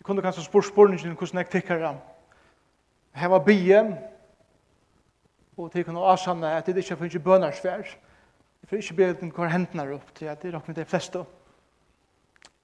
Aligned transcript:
Jeg 0.00 0.04
kunne 0.04 0.22
kanskje 0.22 0.42
spørre 0.44 0.64
spørningen 0.64 1.14
hvordan 1.14 1.38
jeg 1.38 1.50
tikkere 1.50 1.96
var 3.30 3.38
bie 3.44 3.80
og 5.56 5.72
til 5.72 5.84
kunne 5.84 6.00
avsanne 6.00 6.48
at 6.56 6.66
det 6.66 6.76
ikke 6.76 6.96
finnes 6.96 7.24
ikke. 7.24 7.98
Jeg 8.62 8.68
får 8.68 8.76
ikke 8.76 8.94
bie 8.94 9.12
den 9.20 9.32
hver 9.36 9.52
hendene 9.52 9.94
opp 9.94 10.14
til 10.14 10.30
at 10.32 10.42
det 10.42 10.54
er 10.54 10.72
de 10.76 10.84
fleste 10.84 11.18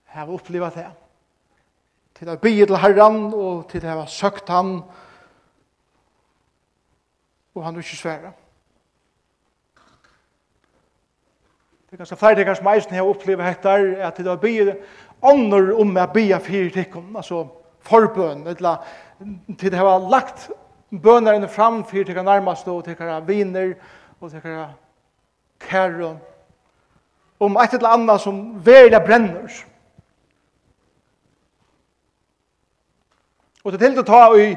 Jeg 0.06 0.22
har 0.22 0.32
opplevet 0.32 0.74
det. 0.74 0.86
Til 2.16 2.28
å 2.32 2.38
bie 2.40 2.66
til 2.66 2.76
herren, 2.80 3.34
og 3.34 3.68
til 3.68 3.84
å 3.84 3.98
ha 4.00 4.06
søkt 4.08 4.48
han 4.48 4.80
og 7.56 7.64
han 7.64 7.74
vil 7.76 7.84
ikke 7.84 7.96
svære. 7.96 8.32
Det 11.86 11.92
er 11.92 11.96
ganske 11.96 12.16
flere 12.16 12.34
ting 12.34 12.56
som 12.56 12.66
eisen 12.66 12.94
har 12.94 13.08
opplevet 13.08 13.48
etter 13.48 13.92
at 14.04 14.16
det 14.16 14.26
er 14.26 14.36
bygget 14.36 14.78
ånder 15.22 15.72
om 15.80 15.96
jeg 15.96 16.12
bia 16.14 16.38
fyrir 16.38 16.70
tikkum, 16.74 17.16
altså 17.16 17.46
forbøn, 17.86 18.46
eller 18.46 18.84
til 19.58 19.70
det 19.70 19.78
har 19.78 20.10
lagt 20.10 20.50
bønerne 20.90 21.48
fram 21.48 21.84
fyrir 21.84 22.04
tikkar 22.06 22.26
nærmast 22.26 22.68
og 22.68 22.84
tikkar 22.84 23.20
viner 23.26 23.74
og 24.20 24.30
tikkar 24.30 24.74
kære 25.60 26.16
om 27.40 27.56
et 27.56 27.74
eller 27.74 27.88
annet 27.88 28.20
som 28.20 28.42
verilig 28.64 29.00
brenner. 29.04 29.62
Og 33.64 33.72
til 33.72 33.80
til 33.80 33.98
å 34.00 34.06
ta 34.06 34.20
i 34.38 34.52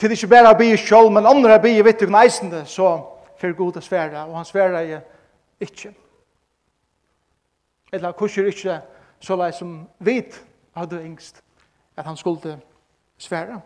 til 0.00 0.12
ikke 0.12 0.28
bare 0.28 0.50
å 0.52 0.56
bli 0.58 0.74
selv, 0.76 1.12
men 1.12 1.26
andre 1.26 1.56
å 1.56 1.62
bli 1.62 1.78
vitt 1.84 2.02
og 2.04 2.10
neisende, 2.12 2.64
så 2.68 2.98
fyrir 3.40 3.56
god 3.56 3.78
å 3.78 3.80
svære, 3.84 4.26
og 4.26 4.36
han 4.36 4.44
svære 4.44 5.00
ikke. 5.60 5.94
Eller 7.92 8.12
hvordan 8.12 8.50
ikke 8.50 8.80
så 9.20 9.36
lei 9.36 9.52
som 9.52 9.88
vit 9.98 10.44
hadde 10.76 11.02
engst 11.04 11.42
at 11.96 12.04
han 12.04 12.16
skulle 12.16 12.58
svære. 13.18 13.60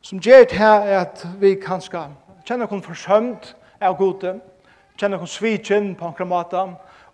Som 0.00 0.18
gjør 0.18 0.44
her 0.52 0.80
er 0.80 1.00
at 1.00 1.28
vi 1.40 1.54
kanskje 1.54 2.08
kjenner 2.44 2.66
kun 2.66 2.82
forsømt 2.82 3.56
av 3.80 3.96
gode, 3.96 4.40
kjenner 4.96 5.18
kun 5.18 5.26
svitjen 5.26 5.94
på 5.96 6.14
en 6.20 6.28
måte, 6.28 6.62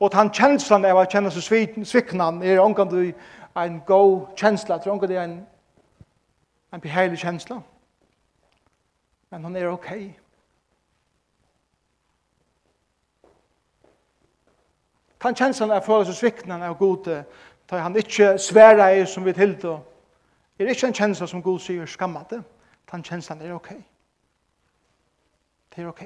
og 0.00 0.14
han 0.14 0.30
kjenslan 0.30 0.84
av 0.84 0.98
at 0.98 1.12
kjenne 1.12 1.30
seg 1.30 1.84
sviknan 1.84 2.42
er 2.42 2.60
omgang 2.60 2.90
du 2.90 3.12
en 3.56 3.80
god 3.86 4.26
kjensla, 4.36 4.78
tror 4.78 4.92
omgang 4.92 5.10
du 5.10 5.18
en, 5.18 5.46
en 6.72 6.80
beheilig 6.80 7.18
kjensla. 7.18 7.60
Men 9.30 9.44
han 9.44 9.56
er 9.56 9.68
okej. 9.68 10.04
Okay. 10.06 10.27
Tan 15.20 15.34
kjenslan 15.34 15.70
er 15.70 15.80
følelse 15.80 16.14
sviknan 16.14 16.62
av 16.62 16.76
gode, 16.78 17.24
ta 17.68 17.78
han 17.82 17.96
ikkje 17.96 18.36
sværa 18.38 18.90
i 18.94 19.06
som 19.06 19.24
vi 19.26 19.32
tildo, 19.32 19.78
er 20.58 20.70
ikkje 20.70 20.88
en 20.88 20.94
kjensla 20.94 21.26
som 21.26 21.42
god 21.42 21.58
sier 21.62 21.86
skammade, 21.86 22.42
tan 22.90 23.02
kjenslan 23.02 23.42
er 23.42 23.54
ok. 23.54 23.68
Det 25.74 25.84
er 25.84 25.88
ok. 25.88 26.04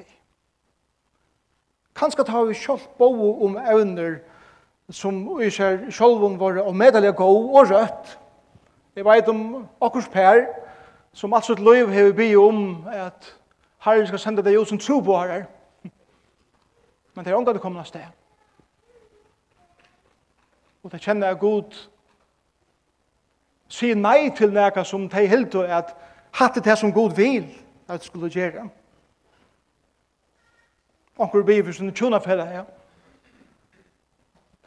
Kanskje 1.95 2.25
tar 2.25 2.45
vi 2.45 2.57
sjálf 2.57 2.87
bo 2.97 3.09
om 3.45 3.57
evner 3.57 4.19
som 4.89 5.21
vi 5.37 5.49
ser 5.49 5.91
sjálfum 5.91 6.39
våre 6.39 6.63
og 6.63 6.75
medelige 6.75 7.13
gå 7.13 7.27
og 7.27 7.69
rødt. 7.69 8.19
Jeg 8.95 9.05
vet 9.05 9.29
om 9.29 9.67
okkurs 9.81 10.09
per, 10.09 10.45
som 11.13 11.33
alt 11.33 11.45
sitt 11.45 11.59
liv 11.59 11.89
hever 11.89 12.13
bi 12.13 12.35
om 12.35 12.87
at 12.89 13.37
Herren 13.85 14.07
skal 14.07 14.19
sende 14.19 14.43
deg 14.43 14.57
ut 14.59 14.67
som 14.67 14.79
tro 14.79 14.99
på 14.99 15.17
herrer. 15.17 15.45
Men 17.13 17.25
det 17.25 17.31
er 17.31 17.37
omgang 17.37 17.55
det 17.55 17.61
kommer 17.61 17.79
av 17.79 17.85
sted 17.85 18.05
og 20.83 20.91
det 20.91 21.01
kjenner 21.01 21.31
at 21.31 21.39
Gud 21.39 21.75
sier 23.71 23.95
nei 23.95 24.29
til 24.35 24.53
neka 24.53 24.83
som 24.83 25.07
de 25.09 25.27
hilder 25.27 25.71
at 25.79 25.95
hatt 26.39 26.59
det 26.65 26.77
som 26.77 26.93
Gud 26.93 27.15
vil 27.15 27.47
at 27.87 27.99
det 27.99 28.07
skulle 28.07 28.29
gjøre. 28.29 28.69
Onkur 31.17 31.43
blir 31.43 31.63
for 31.63 31.71
sin 31.71 31.93
tjona 31.93 32.17
færa, 32.17 32.45
ja. 32.49 32.63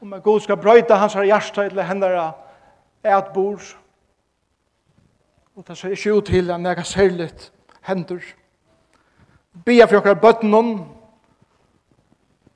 Om 0.01 0.13
at 0.13 0.23
Gud 0.23 0.41
skal 0.41 0.57
brøyta 0.57 0.95
hans 0.95 1.15
hjärsta 1.15 1.65
eller 1.65 1.83
hendara 1.83 2.33
et 3.05 3.33
bor. 3.35 3.61
Og 5.57 5.69
det 5.69 5.79
ser 5.79 5.89
ikke 5.89 6.15
ut 6.15 6.25
til 6.25 6.51
at 6.51 6.61
nega 6.61 6.83
særligt 6.83 7.53
hendur. 7.83 8.21
Bia 9.65 9.85
for 9.85 9.97
okkar 9.97 10.15
bøttenon, 10.15 10.89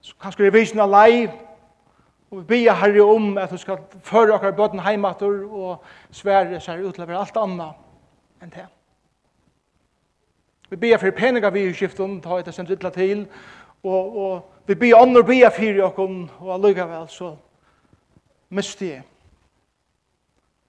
så 0.00 0.15
kanskje 0.21 0.44
vi 0.44 0.59
visna 0.59 0.87
live, 0.87 1.32
Og 2.30 2.38
vi 2.38 2.44
bia 2.44 2.74
herre 2.78 3.02
om 3.02 3.38
at 3.38 3.50
du 3.50 3.56
skal 3.58 3.78
føre 4.06 4.36
okkar 4.36 4.54
bøten 4.54 4.80
heimater 4.80 5.41
og 5.50 5.82
svære 6.14 6.60
seg 6.62 6.84
utlever 6.86 7.18
alt 7.18 7.36
annet 7.36 8.42
enn 8.42 8.52
det. 8.54 8.66
Vi 10.70 10.78
bia 10.78 10.96
for 10.96 11.10
peninga 11.10 11.50
vi 11.50 11.64
i 11.66 11.72
skiften, 11.74 12.20
ta 12.22 12.38
etter 12.38 12.54
sendt 12.54 12.70
ytla 12.70 12.92
til, 12.94 13.24
og, 13.82 14.16
og 14.16 14.68
vi 14.70 14.76
bia 14.78 15.00
ånder 15.02 15.26
for 15.26 15.64
i 15.66 15.80
okken, 15.82 16.30
og 16.38 16.54
allikevel 16.54 17.08
så 17.08 17.32
miste 18.48 18.86
jeg. 18.86 19.02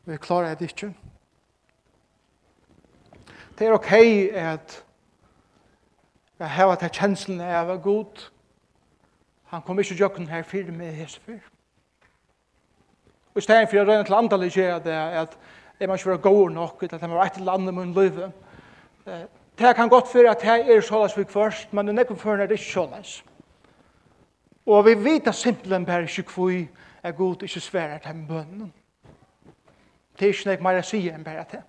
Vi 0.05 0.17
klarer 0.17 0.55
det 0.55 0.71
ikke. 0.71 0.93
Det 3.59 3.67
er 3.67 3.73
ok 3.73 3.93
at 4.33 4.83
jeg 6.39 6.49
har 6.49 6.69
hatt 6.73 6.97
kjenslen 6.97 7.41
av 7.41 7.75
god. 7.83 8.31
Han 9.51 9.61
kom 9.61 9.79
ikke 9.79 9.93
til 9.93 9.99
å 9.99 10.07
gjøre 10.07 10.29
her 10.31 10.43
fyrir 10.47 10.73
med 10.73 10.95
hese 10.97 11.21
fyrir. 11.21 11.50
Og 13.33 13.37
i 13.37 13.41
stedet 13.41 13.69
for 13.69 13.79
å 13.79 13.85
røyne 13.87 14.03
til 14.05 14.17
andre 14.17 14.49
gjør 14.49 14.79
det 14.83 14.95
at 15.23 15.37
jeg 15.79 15.89
må 15.89 15.95
ikke 15.95 16.09
være 16.09 16.23
god 16.25 16.49
nok, 16.51 16.83
at 16.83 16.91
jeg 17.01 17.09
må 17.09 17.15
være 17.15 17.31
et 17.31 17.37
eller 17.39 17.51
annet 17.51 17.73
med 17.73 17.83
en 17.83 17.93
livet. 17.93 18.31
Det 19.59 19.75
kan 19.75 19.89
godt 19.89 20.15
være 20.15 20.31
at 20.31 20.43
jeg 20.43 20.67
er 20.69 20.81
såleis 20.81 21.17
vi 21.17 21.23
først, 21.23 21.73
men 21.73 21.87
det 21.87 21.95
er 21.95 22.05
ikke 22.05 22.15
før 22.15 22.35
det 22.35 22.45
er 22.45 22.51
ikke 22.57 22.73
såleis. 22.73 23.23
Og 24.65 24.85
vi 24.85 24.93
vet 25.03 25.27
at 25.27 25.35
simpelthen 25.35 25.85
bare 25.85 26.03
ikke 26.03 26.31
hvor 26.35 26.51
er 27.03 27.11
god 27.11 27.43
ikke 27.43 27.59
svære 27.59 27.99
til 27.99 28.15
med 28.15 28.27
bønnen. 28.27 28.73
Det 30.19 30.27
er 30.27 30.33
ikke 30.33 30.49
noe 30.49 30.63
mer 30.63 30.81
å 30.81 30.85
si 30.85 31.01
enn 31.09 31.23
bare 31.25 31.45
til. 31.49 31.63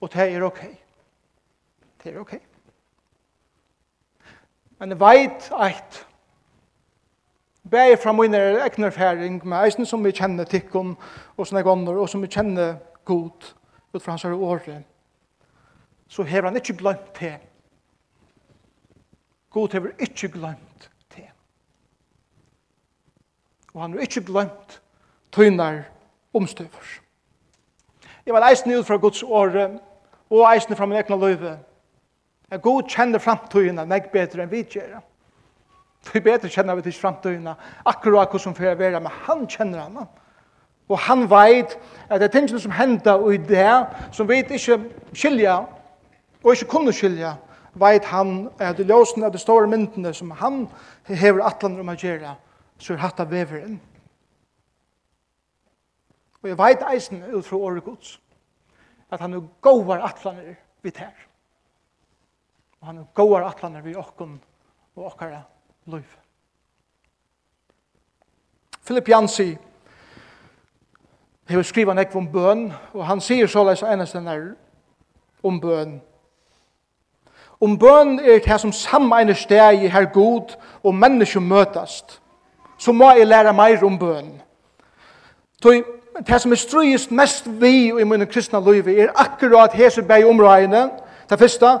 Og 0.00 0.12
det 0.12 0.28
er 0.34 0.44
ok. 0.46 0.60
Det 2.04 2.12
er 2.12 2.20
ok. 2.20 2.34
Men 4.78 4.94
jeg 4.94 5.00
vet 5.00 5.50
at 5.58 6.07
bæði 7.70 7.96
fra 8.02 8.12
mine 8.12 8.38
egna 8.64 8.86
erfaring 8.86 9.40
med 9.44 9.58
eisen 9.64 9.86
som 9.86 10.04
vi 10.04 10.12
kjenner 10.12 10.48
tikkun 10.48 10.94
og 11.36 11.46
sånne 11.46 11.62
gonner, 11.66 11.98
og 11.98 12.08
som 12.08 12.22
vi 12.22 12.30
kjenner 12.32 12.78
god 13.08 13.50
ut 13.94 14.02
fra 14.02 14.12
hans 14.12 14.24
her 14.26 14.34
året, 14.34 14.84
så 16.08 16.24
hever 16.24 16.48
han 16.48 16.56
ikke 16.56 16.76
glemt 16.80 17.20
det. 17.20 17.36
God 19.50 19.72
hever 19.72 19.92
ikke 19.98 20.28
glemt 20.28 20.90
det. 21.16 21.28
Og 23.74 23.82
han 23.82 23.92
har 23.92 24.06
ikke 24.06 24.24
glemt 24.24 24.80
tøynar 25.32 25.84
omstøver. 26.34 26.98
Jeg 28.26 28.34
var 28.34 28.48
eisen 28.48 28.72
ut 28.72 28.86
fra 28.86 28.96
Guds 28.96 29.22
åre 29.22 29.78
og 30.30 30.44
eisen 30.52 30.76
fra 30.76 30.86
min 30.86 30.98
egna 31.00 31.16
løyve, 31.16 31.58
jeg 32.50 32.62
God 32.64 32.88
kjenner 32.88 33.20
framtøyene 33.20 33.84
meg 33.88 34.08
bedre 34.12 34.44
enn 34.44 34.52
vi 34.52 34.62
gjør. 34.64 35.00
Vi 36.12 36.20
bedre 36.20 36.48
kjenner 36.48 36.78
vi 36.78 36.86
til 36.86 36.94
framtøyene, 36.96 37.54
akkurat 37.86 38.30
hva 38.32 38.40
som 38.40 38.54
er 38.60 38.78
vera, 38.78 39.00
men 39.00 39.12
han 39.26 39.46
kjenner 39.50 39.82
henne. 39.82 40.06
Og 40.88 40.98
han 41.04 41.26
veit 41.30 41.76
at 42.08 42.20
det 42.20 42.28
er 42.28 42.32
tingene 42.32 42.60
som 42.60 42.72
hender 42.72 43.20
og 43.20 43.34
i 43.34 43.40
det, 43.42 43.72
som 44.12 44.28
vi 44.28 44.40
ikke 44.40 44.78
skilja, 45.12 45.58
og 46.44 46.52
ikke 46.54 46.70
kunne 46.70 46.94
skilja, 46.96 47.34
veit 47.78 48.06
han 48.08 48.48
at 48.58 48.78
det 48.78 48.88
ljósen 48.88 49.26
av 49.26 49.34
de 49.34 49.40
store 49.42 49.68
myndene 49.68 50.14
som 50.14 50.30
han 50.30 50.64
hever 51.04 51.44
atlander 51.44 51.84
om 51.84 51.92
å 51.92 51.98
gjøre, 51.98 52.34
så 52.78 52.94
er 52.94 53.02
hatt 53.02 53.20
av 53.20 53.30
veveren. 53.30 53.76
Og 56.42 56.48
jeg 56.48 56.58
veit 56.58 56.86
eisen 56.88 57.22
ut 57.26 57.44
fra 57.46 57.58
året 57.58 57.84
gods, 57.84 58.16
at 59.10 59.20
han 59.20 59.34
er 59.34 59.44
gåvar 59.60 60.04
atlander 60.06 60.54
vi 60.82 60.94
tær. 60.94 61.14
Og 62.80 62.86
han 62.86 63.02
er 63.02 63.12
gåvar 63.14 63.48
atlander 63.50 63.84
vi 63.84 63.96
okkon 63.98 64.38
og 64.96 65.10
okkara 65.12 65.42
liv. 65.88 66.04
Philip 68.84 69.08
Jansi 69.08 69.56
hever 71.48 71.62
skriva 71.62 71.94
nek 71.94 72.16
om 72.16 72.28
bøn, 72.32 72.72
og 72.92 73.06
han 73.06 73.20
sier 73.20 73.48
såleis 73.48 73.82
enest 73.82 74.16
den 74.16 74.28
er 74.28 74.42
om 75.42 75.60
bøn. 75.60 76.00
Om 77.60 77.78
bøn 77.78 78.18
er 78.18 78.38
det 78.38 78.46
her 78.46 78.60
som 78.60 78.72
samme 78.72 79.34
steg 79.34 79.84
i 79.84 79.88
her 79.88 80.04
god 80.12 80.56
og 80.82 80.94
mennesker 80.94 81.40
møtast, 81.40 82.20
så 82.78 82.92
må 82.92 83.10
jeg 83.10 83.26
lære 83.26 83.52
meir 83.52 83.84
om 83.84 83.98
bøn. 83.98 84.42
Toi, 85.62 85.82
det 86.26 86.40
som 86.40 86.52
er 86.52 86.56
strøyest 86.56 87.10
mest 87.10 87.48
vi 87.60 87.88
i 87.88 88.04
mine 88.04 88.26
kristne 88.26 88.60
liv 88.72 88.88
er 88.88 89.12
akkurat 89.16 89.72
hese 89.72 90.02
bei 90.02 90.24
omrøyene, 90.24 90.90
det 91.30 91.38
første, 91.38 91.78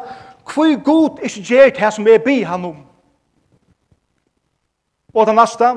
hvor 0.54 0.82
god 0.82 1.18
ikke 1.22 1.42
gjør 1.42 1.68
det 1.68 1.94
som 1.94 2.06
er 2.06 2.18
bi 2.18 2.42
han 2.42 2.64
om. 2.64 2.87
Og 5.18 5.26
det 5.26 5.34
neste, 5.34 5.68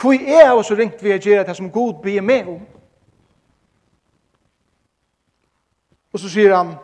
hvor 0.00 0.12
er 0.12 0.42
jeg 0.42 0.64
så 0.64 0.74
ringt 0.74 1.02
vi 1.02 1.12
å 1.14 1.20
gjøre 1.22 1.44
det 1.46 1.54
som 1.54 1.70
Gud 1.70 2.00
blir 2.02 2.24
med 2.24 2.48
om? 2.50 2.64
Og 6.10 6.20
så 6.20 6.30
sier 6.32 6.54
han, 6.56 6.74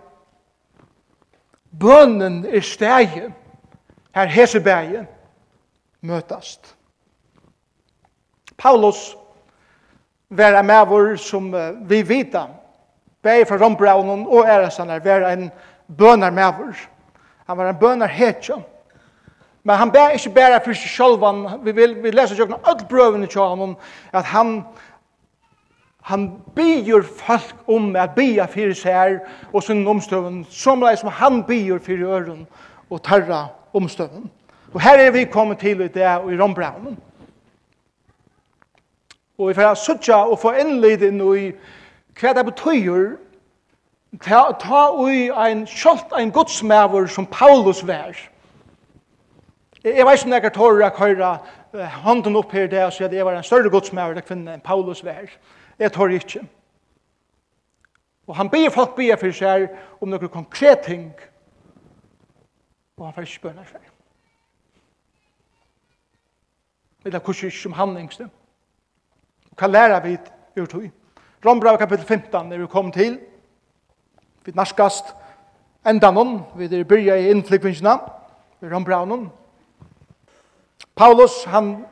bønnen 1.81 2.45
er 2.47 2.63
steget, 2.63 3.33
her 4.15 4.31
heseberget, 4.31 5.11
møtast. 6.07 6.75
Paulus 8.59 9.17
var 10.31 10.55
en 10.61 10.67
mævor 10.67 11.17
som 11.17 11.49
uh, 11.55 11.73
vi 11.89 12.03
vita, 12.07 12.47
bæg 13.23 13.49
fra 13.49 13.59
Rombraunen 13.59 14.27
og 14.27 14.47
æresanar, 14.47 15.03
var 15.03 15.33
en 15.33 15.51
bønar 15.99 16.31
mævor. 16.31 16.77
Han 17.47 17.59
var 17.59 17.69
en 17.73 17.81
bønar 17.81 18.13
hetjan. 18.13 18.63
Men 19.63 19.77
han 19.77 19.93
ber 19.93 20.09
ikke 20.17 20.35
bare 20.35 20.61
for 20.65 20.75
seg 20.75 20.91
selv, 20.91 21.25
vi, 21.65 21.73
vil, 21.73 21.95
vi 22.03 22.11
leser 22.11 22.37
jo 22.37 22.49
alt 22.67 22.89
brøvene 22.89 23.27
til 23.31 23.41
ham, 23.41 23.77
at 24.13 24.25
han, 24.25 24.65
han 26.03 26.31
byr 26.57 27.03
folk 27.03 27.55
om 27.71 27.97
at 27.97 28.17
bya 28.17 28.49
fyrir 28.51 28.75
seg 28.75 29.21
og 29.53 29.63
sin 29.63 29.87
omstøven, 29.87 30.43
som 30.51 30.83
leis 30.83 31.01
som 31.01 31.15
han 31.15 31.45
byr 31.47 31.79
fyrir 31.79 32.11
øren 32.11 32.47
og 32.91 33.03
tarra 33.03 33.47
omstøven. 33.73 34.31
Og 34.75 34.81
her 34.81 34.99
er 34.99 35.11
vi 35.11 35.25
kommet 35.25 35.59
til 35.59 35.81
i 35.81 35.89
det 35.89 36.07
og 36.07 36.33
i 36.33 36.39
Rombraunen. 36.41 36.99
Og 39.39 39.49
vi 39.49 39.55
får 39.55 39.75
suttja 39.75 40.17
og 40.17 40.39
få 40.39 40.53
innlid 40.59 41.03
inn 41.07 41.21
i 41.23 41.53
hva 42.19 42.33
det 42.37 42.45
betyr 42.51 43.15
ta, 44.21 44.43
ta 44.61 44.83
ui 44.93 45.31
ein, 45.31 45.65
kjolt 45.67 46.13
ein 46.17 46.33
godsmæver 46.33 47.07
som 47.07 47.27
Paulus 47.27 47.87
vær. 47.87 48.32
Jeg 49.85 50.07
vet 50.07 50.15
ikke 50.15 50.29
om 50.29 50.33
jeg 50.33 50.45
er 50.45 50.55
tårer 50.55 50.85
å 50.87 50.99
høre 50.99 51.89
hånden 52.05 52.37
opp 52.39 52.53
her 52.55 52.69
det, 52.71 52.79
at 52.79 53.01
jeg 53.01 53.25
var 53.27 53.35
en 53.35 53.47
større 53.47 53.71
godsmæver 53.71 54.15
til 54.15 54.27
kvinne 54.29 54.55
enn 54.55 54.63
Paulus 54.63 55.03
vær. 55.03 55.27
Jeg 55.79 55.93
tårer 55.93 56.21
ikke. 56.21 56.43
Og 58.31 58.37
han 58.37 58.51
ber 58.51 58.71
folk 58.71 58.95
ber 58.95 59.19
for 59.19 59.35
seg 59.35 59.67
om 60.01 60.13
noen 60.13 60.31
konkret 60.31 60.85
ting, 60.87 61.09
og 62.97 63.09
han 63.09 63.17
får 63.17 63.27
ikke 63.27 63.41
spørre 63.41 63.67
seg. 63.73 63.91
Det 67.03 67.15
er 67.15 67.27
kurser 67.27 67.51
som 67.51 67.75
han. 67.75 67.99
Og 67.99 69.59
hva 69.59 69.67
lærer 69.67 70.07
vi 70.07 70.17
ur 70.63 70.71
tog? 70.71 70.87
Rombrau 71.43 71.77
kapittel 71.77 72.07
15 72.07 72.53
er 72.53 72.59
vi 72.63 72.71
kommet 72.71 72.95
til. 72.95 73.19
Vi 74.47 74.55
narskast 74.55 75.11
enda 75.87 76.15
noen, 76.15 76.45
vi 76.55 76.71
er 76.71 76.87
byrja 76.87 77.19
i 77.19 77.31
innflykvingsna, 77.35 77.99
vi 78.61 78.71
rombrau 78.71 79.07
noen, 79.11 79.31
Paulus, 80.97 81.45
han 81.45 81.85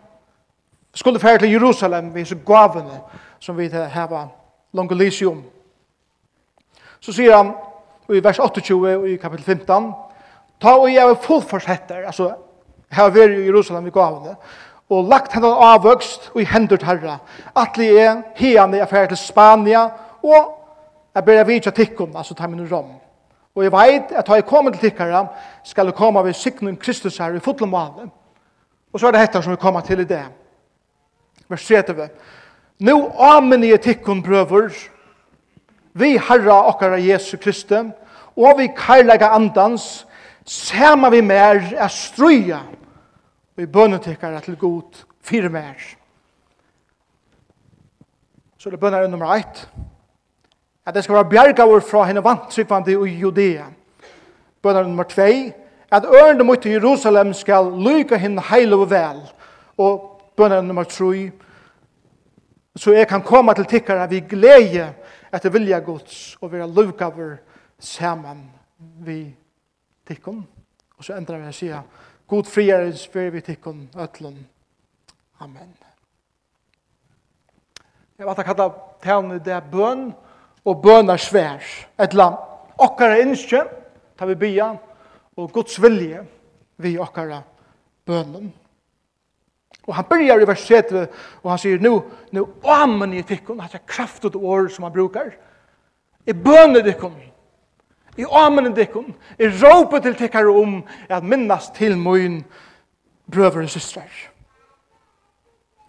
skulle 0.94 1.20
fære 1.20 1.38
til 1.38 1.52
Jerusalem 1.52 2.14
ved 2.14 2.20
disse 2.20 2.38
gavene 2.46 3.00
som 3.38 3.58
vi 3.58 3.68
har 3.68 4.28
langt 4.72 4.96
lysium. 4.96 5.42
Så 7.00 7.12
sier 7.12 7.36
han 7.36 7.54
i 8.10 8.20
vers 8.24 8.38
28 8.38 8.96
og 8.96 9.08
i 9.08 9.16
kapittel 9.16 9.44
15, 9.44 9.92
ta 10.60 10.74
og 10.76 10.92
jeg 10.92 11.08
er 11.08 11.14
fullforsetter, 11.14 12.06
altså 12.06 12.34
her 12.92 13.10
var 13.10 13.30
i 13.30 13.46
Jerusalem 13.46 13.86
i 13.86 13.90
gavene, 13.90 14.36
og 14.90 15.04
lagt 15.08 15.32
henne 15.32 15.46
avvøkst 15.46 16.32
og 16.34 16.40
i 16.42 16.48
hendur 16.50 16.82
herra. 16.84 17.18
Atli 17.56 17.86
er 17.96 18.22
hene 18.36 18.80
i 18.80 18.86
fære 18.90 19.12
til 19.12 19.16
Spania, 19.16 19.84
og 20.22 20.56
jeg 21.14 21.24
ber 21.24 21.32
jeg 21.32 21.46
vidtja 21.46 21.70
tikkum, 21.70 22.16
altså 22.16 22.34
ta 22.34 22.46
min 22.46 22.66
rom. 22.72 22.90
Og 23.54 23.62
jeg 23.64 23.72
veit 23.72 24.12
at 24.12 24.28
har 24.28 24.34
jeg 24.34 24.46
kommer 24.46 24.70
til 24.70 24.80
tikkara, 24.80 25.26
skal 25.64 25.86
jeg 25.86 25.94
komme 25.94 26.24
ved 26.24 26.32
siknum 26.32 26.76
Kristus 26.76 27.18
her 27.18 27.34
i 27.34 27.38
fotlomalen, 27.38 28.10
Og 28.92 29.00
så 29.00 29.06
er 29.06 29.14
det 29.14 29.20
dette 29.20 29.42
som 29.42 29.52
vi 29.54 29.60
kommer 29.60 29.84
til 29.86 30.02
i 30.02 30.08
det. 30.08 30.24
Vers 31.50 31.66
30. 31.66 32.08
Nå 32.80 32.96
i 33.62 33.72
etikkun 33.72 34.22
brøver, 34.22 34.70
vi 35.92 36.16
herra 36.16 36.68
okkara 36.68 36.98
Jesu 36.98 37.36
Kristi, 37.36 37.82
og 38.36 38.58
vi 38.58 38.70
karlaga 38.76 39.34
andans, 39.34 40.06
sema 40.44 41.10
vi 41.10 41.20
mer 41.20 41.74
er 41.76 41.88
struja, 41.88 42.60
vi 43.56 43.66
bønnetikkara 43.66 44.40
til 44.40 44.56
god 44.56 45.04
fire 45.22 45.48
mer. 45.48 45.74
Så 48.58 48.70
det 48.70 48.80
bønner 48.80 49.06
nummer 49.08 49.34
1. 49.34 49.68
At 50.86 50.94
det 50.94 51.04
skal 51.04 51.14
være 51.14 51.30
bjergavur 51.30 51.80
fra 51.80 52.04
henne 52.04 52.24
vantrykvande 52.24 52.92
i 52.92 53.18
Judea. 53.20 53.64
Bønner 54.62 54.82
nummer 54.82 55.04
2 55.04 55.22
at 55.90 56.04
ørende 56.04 56.44
mot 56.44 56.66
Jerusalem 56.66 57.32
skal 57.34 57.72
lyka 57.74 58.16
henne 58.16 58.42
heil 58.50 58.74
og 58.74 58.90
vel. 58.90 59.20
Og 59.78 60.22
bønnen 60.36 60.68
nummer 60.70 60.84
3, 60.84 61.30
så 62.76 62.92
jeg 62.92 63.08
kan 63.08 63.22
komme 63.22 63.54
til 63.54 63.66
tikkere 63.66 64.08
vi 64.08 64.20
glede 64.20 64.92
etter 65.34 65.50
vilja 65.50 65.78
gods 65.78 66.36
og 66.40 66.52
være 66.52 66.70
lukaver 66.70 67.36
sammen 67.78 68.44
vi 68.78 69.34
tikkun. 70.06 70.46
Og 70.98 71.04
så 71.04 71.16
endrar 71.16 71.40
vi 71.40 71.50
å 71.50 71.56
si 71.56 71.72
God 72.30 72.46
friarens 72.46 73.06
fyrir 73.10 73.32
vi 73.34 73.40
tikkun 73.42 73.88
ötlun. 73.98 74.36
Amen. 75.40 75.72
Jeg 78.18 78.28
vet 78.28 78.38
at 78.38 78.46
kalla 78.46 78.68
tævne 79.02 79.38
det 79.42 79.62
bøn 79.72 80.10
og 80.64 80.82
bøn 80.82 81.10
er 81.10 81.16
svær. 81.16 81.64
Et 81.98 82.14
land. 82.14 82.36
Okkar 82.78 83.16
er 83.16 83.34
tar 84.18 84.26
vi 84.26 84.34
byan, 84.34 84.78
og 85.36 85.52
Guds 85.52 85.82
vilje 85.82 86.24
vi 86.80 86.96
okkara 86.98 87.42
bønnen. 88.06 88.50
Og 89.86 89.94
han 89.96 90.04
byrjar 90.04 90.42
i 90.42 90.46
vers 90.48 90.64
7, 90.66 90.74
og 91.42 91.50
han 91.50 91.58
sier, 91.58 91.80
nu, 91.80 92.02
nu 92.32 92.46
amen 92.64 93.14
i 93.16 93.22
tikkun, 93.26 93.60
hans 93.60 93.74
er 93.74 93.86
kraftet 93.86 94.36
år 94.36 94.68
som 94.68 94.86
han 94.86 94.94
brukar. 94.94 95.32
I 96.26 96.32
bønne 96.36 96.82
tikkun, 96.84 97.16
i 98.20 98.26
amen 98.42 98.70
i 98.70 98.74
tikkun, 98.76 99.14
i 99.38 99.48
råpe 99.62 100.02
til 100.04 100.18
tikkar 100.18 100.50
om, 100.52 100.82
at 101.08 101.24
minnas 101.24 101.70
til 101.74 101.96
moin 101.98 102.42
brøver 103.30 103.64
og 103.64 103.72
systrar. 103.72 104.12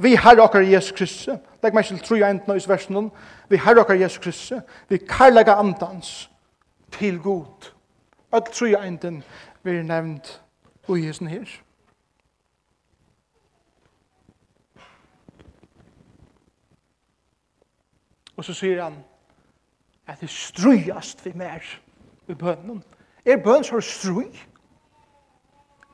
Vi 0.02 0.16
har 0.16 0.40
okkar 0.42 0.66
Jesus 0.66 0.96
Kristus, 0.98 1.42
legg 1.62 1.76
meg 1.78 1.86
til 1.86 2.00
tru 2.02 2.24
enten 2.26 2.50
av 2.50 2.64
versen, 2.68 3.12
vi 3.50 3.60
har 3.62 3.78
okkar 3.78 4.00
Jesus 4.00 4.18
Kristus, 4.24 4.64
vi 4.90 4.98
karlaga 4.98 5.60
andans 5.62 6.30
til 6.98 7.20
god 7.22 7.70
Öll 8.32 8.48
trúi 8.48 8.76
eintin 8.80 9.24
verður 9.64 9.84
nevnt 9.90 10.30
ui 10.88 11.02
hessin 11.04 11.28
her. 11.28 11.50
Og 18.38 18.46
så 18.48 18.56
sier 18.58 18.80
han 18.82 18.96
at 20.08 20.22
det 20.24 20.30
strujast 20.30 21.26
vi 21.26 21.34
mer 21.36 21.66
i 22.28 22.34
bønnen. 22.34 22.80
Er 23.26 23.44
bønnen 23.44 23.68
så 23.68 23.82
struj? 23.84 24.32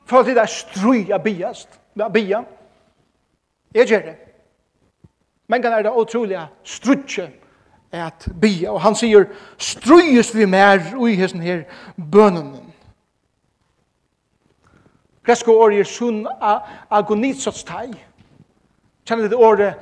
For 0.08 0.24
det 0.24 0.38
er 0.38 0.48
struj 0.48 1.12
av 1.12 1.20
biast, 1.26 1.80
av 2.00 2.12
bia. 2.12 2.40
Jeg 3.74 3.90
gjør 3.90 4.06
det. 4.06 4.16
Men 5.48 5.62
kan 5.62 5.72
er 5.72 5.82
det 5.82 5.92
utrolig 5.92 6.40
strujtje 6.64 7.28
at 7.92 8.28
bia. 8.40 8.70
Og 8.70 8.80
han 8.82 8.94
sier, 8.94 9.24
strøyest 9.58 10.36
vi 10.36 10.44
mer 10.44 10.80
ui 10.96 11.14
hessen 11.14 11.42
her 11.42 11.62
bønnen. 12.12 12.56
Gresko 15.24 15.52
året 15.60 15.80
er 15.80 15.88
sunn 15.88 16.26
agonitsots 16.90 17.64
tei. 17.68 17.90
Kjenner 19.04 19.28
det 19.28 19.36
året 19.36 19.74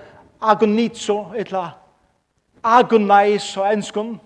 agonitso, 0.43 1.33
etla 1.39 1.71
agonais 2.67 3.57
og 3.57 3.73
enskun, 3.73 4.21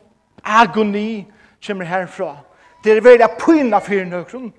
agoni, 0.44 1.26
kommer 1.66 1.84
herfra. 1.84 2.37
Det 2.84 2.96
er 2.96 3.00
veldig 3.04 3.28
pyna 3.38 3.78
fyrir 3.78 4.04
nøkron. 4.08 4.52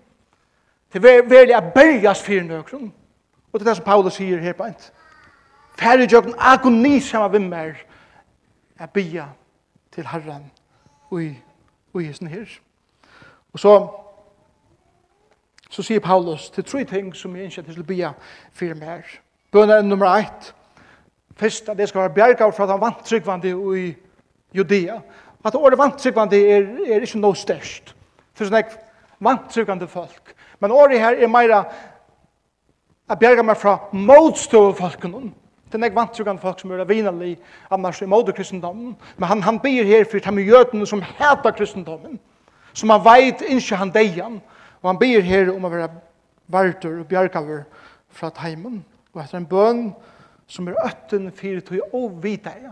Det 0.94 1.06
er 1.06 1.30
veldig 1.30 1.56
a 1.56 1.60
bergas 1.60 2.22
fyrir 2.22 2.44
nøkron. 2.44 2.94
Og 3.54 3.60
det 3.60 3.68
er 3.68 3.70
det 3.70 3.78
som 3.78 3.86
Paulus 3.86 4.14
sier 4.14 4.40
her 4.40 4.54
på 4.54 4.64
ent. 4.70 4.92
Færre 5.80 6.08
jøkken 6.12 6.34
agoni 6.38 7.00
saman 7.00 7.34
vimmer, 7.34 7.74
er 8.82 8.86
bia 8.86 9.26
til 9.92 10.08
Herren 10.08 10.52
og 11.12 11.24
i 11.24 12.08
hesten 12.08 12.28
her. 12.28 12.46
Og 13.54 13.60
så, 13.60 13.74
så 15.70 15.84
sier 15.84 16.00
Paulus 16.00 16.50
til 16.50 16.64
tre 16.64 16.84
ting 16.90 17.12
som 17.16 17.36
jeg 17.36 17.50
ønsker 17.50 17.68
til 17.68 17.84
å 17.84 17.88
bia 17.88 18.14
for 18.54 18.74
mer. 18.80 19.06
Bønner 19.52 19.84
nummer 19.86 20.16
ett. 20.18 20.54
Først 21.36 21.70
at 21.70 21.78
det 21.78 21.90
skal 21.90 22.08
være 22.08 22.16
bjergav 22.16 22.54
fra 22.56 22.68
den 22.68 22.82
vantrykvande 22.82 23.52
i 23.78 23.94
Judea. 24.56 24.98
At 25.46 25.56
året 25.56 25.78
vantrykvande 25.78 26.40
er, 26.40 26.68
er 26.88 27.06
ikke 27.06 27.22
noe 27.22 27.38
størst. 27.38 27.94
For 28.34 28.48
sånn 28.48 28.58
vant 28.58 28.78
vantrykvande 29.20 29.88
folk. 29.92 30.34
Men 30.62 30.74
året 30.74 31.02
her 31.02 31.18
er 31.18 31.30
meira 31.30 31.62
at 33.10 33.20
bjerga 33.20 33.44
meg 33.44 33.60
fra 33.60 33.78
motstående 33.94 34.78
folkene 34.80 35.32
Det 35.72 35.78
er 35.80 35.86
nek 35.86 35.96
vantrugan 35.96 36.40
folk 36.40 36.60
som 36.60 36.72
er 36.76 36.84
vinali, 36.84 37.38
annars 37.72 38.02
i 38.04 38.06
måte 38.10 38.34
kristendommen. 38.36 38.98
Men 39.18 39.28
han, 39.30 39.42
han 39.42 39.60
byr 39.64 39.88
her 39.88 40.04
for 40.04 40.20
de 40.20 40.44
jødene 40.44 40.88
som 40.88 41.02
heta 41.02 41.52
kristendommen, 41.56 42.20
som 42.74 42.92
han 42.92 43.06
veit 43.06 43.42
ikke 43.48 43.80
han 43.80 43.94
deian, 43.96 44.42
og 44.82 44.90
han 44.90 45.00
byr 45.00 45.22
her 45.24 45.54
om 45.54 45.64
å 45.64 45.72
være 45.72 45.88
vartur 46.52 47.00
og 47.00 47.08
bjergaver 47.08 47.64
fra 48.12 48.34
teimen, 48.36 48.82
og 49.14 49.24
etter 49.24 49.40
en 49.40 49.48
bøn 49.48 49.84
som 50.52 50.68
er 50.68 50.80
øtten 50.84 51.32
fyrir 51.32 51.64
tog 51.64 51.96
og 51.96 52.20
videg. 52.24 52.68